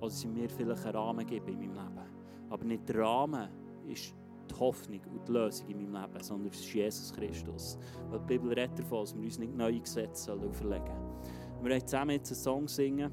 oder 0.00 0.10
sie 0.10 0.28
mir 0.28 0.48
vielleicht 0.48 0.84
einen 0.84 0.96
Rahmen 0.96 1.26
geben 1.26 1.48
in 1.48 1.58
meinem 1.58 1.74
Leben. 1.74 2.08
Aber 2.48 2.64
nicht 2.64 2.88
der 2.88 3.00
Rahmen 3.00 3.48
ist 3.86 4.14
die 4.50 4.54
Hoffnung 4.58 5.00
und 5.12 5.28
die 5.28 5.32
Lösung 5.32 5.68
in 5.68 5.90
meinem 5.90 6.02
Leben, 6.02 6.22
sondern 6.22 6.48
es 6.48 6.60
ist 6.60 6.72
Jesus 6.72 7.12
Christus. 7.12 7.78
Weil 8.08 8.18
die 8.20 8.26
Bibel 8.26 8.52
redet 8.52 8.78
davon, 8.78 9.00
dass 9.00 9.14
wir 9.14 9.22
uns 9.22 9.38
nicht 9.38 9.54
neue 9.54 9.80
Gesetze 9.80 10.32
auferlegen 10.32 10.86
sollen. 10.86 11.62
Wir 11.62 11.70
wollen 11.70 11.86
zusammen 11.86 12.10
jetzt 12.12 12.32
einen 12.32 12.40
Song 12.40 12.68
singen, 12.68 13.12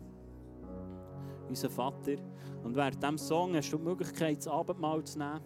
unser 1.48 1.70
Vater. 1.70 2.16
Und 2.64 2.76
während 2.76 3.02
diesem 3.02 3.18
Song 3.18 3.56
hast 3.56 3.72
du 3.72 3.78
die 3.78 3.84
Möglichkeit, 3.84 4.38
das 4.38 4.48
Abendmahl 4.48 5.04
zu 5.04 5.20
nehmen. 5.20 5.42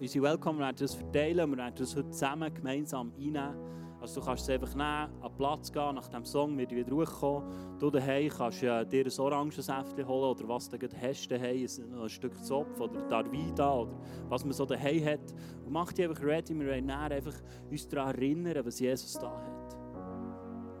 Unsere 0.00 0.24
Welcome 0.24 0.58
werden 0.58 0.76
das 0.78 0.94
verteilen, 0.94 1.50
wir 1.50 1.56
werden 1.56 1.74
das 1.76 1.96
heute 1.96 2.10
zusammen 2.10 2.52
gemeinsam 2.52 3.12
einnehmen. 3.16 3.63
Also 4.04 4.20
du 4.20 4.26
kannst 4.26 4.42
es 4.42 4.50
einfach 4.50 4.74
nehmen, 4.74 4.84
an 4.84 5.30
den 5.30 5.36
Platz 5.38 5.72
gehen, 5.72 5.94
nach 5.94 6.08
dem 6.08 6.26
Song 6.26 6.58
wird 6.58 6.72
wieder 6.72 6.94
hochkommen. 6.94 7.78
Du 7.78 7.88
daheim 7.88 8.28
kannst 8.28 8.62
äh, 8.62 8.84
dir 8.84 9.06
ein 9.06 9.18
Orangensäftchen 9.18 10.06
holen 10.06 10.36
oder 10.36 10.46
was 10.46 10.68
du 10.68 10.76
hast 10.76 11.30
daheim, 11.30 11.66
ein, 11.66 12.02
ein 12.02 12.08
Stück 12.10 12.36
Zopf 12.44 12.78
oder 12.78 13.00
Darvida 13.08 13.74
oder 13.74 13.98
was 14.28 14.44
man 14.44 14.52
so 14.52 14.66
daheim 14.66 15.06
hat. 15.06 15.34
Und 15.64 15.72
mach 15.72 15.90
dich 15.90 16.06
einfach 16.06 16.22
ready, 16.22 16.54
wir 16.54 16.66
wollen 16.66 16.90
einfach 16.90 17.32
uns 17.70 17.88
daran 17.88 18.14
erinnern, 18.14 18.66
was 18.66 18.78
Jesus 18.78 19.14
da 19.14 19.30
hat. 19.30 19.74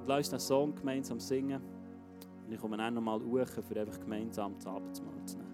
Und 0.00 0.06
lass 0.06 0.18
uns 0.18 0.28
den 0.28 0.40
Song 0.40 0.74
gemeinsam 0.74 1.18
singen. 1.18 1.62
Und 2.44 2.52
ich 2.52 2.60
komme 2.60 2.76
dann 2.76 2.92
nochmal 2.92 3.22
hoch, 3.22 3.46
für 3.46 3.80
einfach 3.80 4.00
gemeinsam 4.00 4.54
das 4.56 4.66
Abendmahl 4.66 5.24
zu 5.24 5.38
nehmen. 5.38 5.53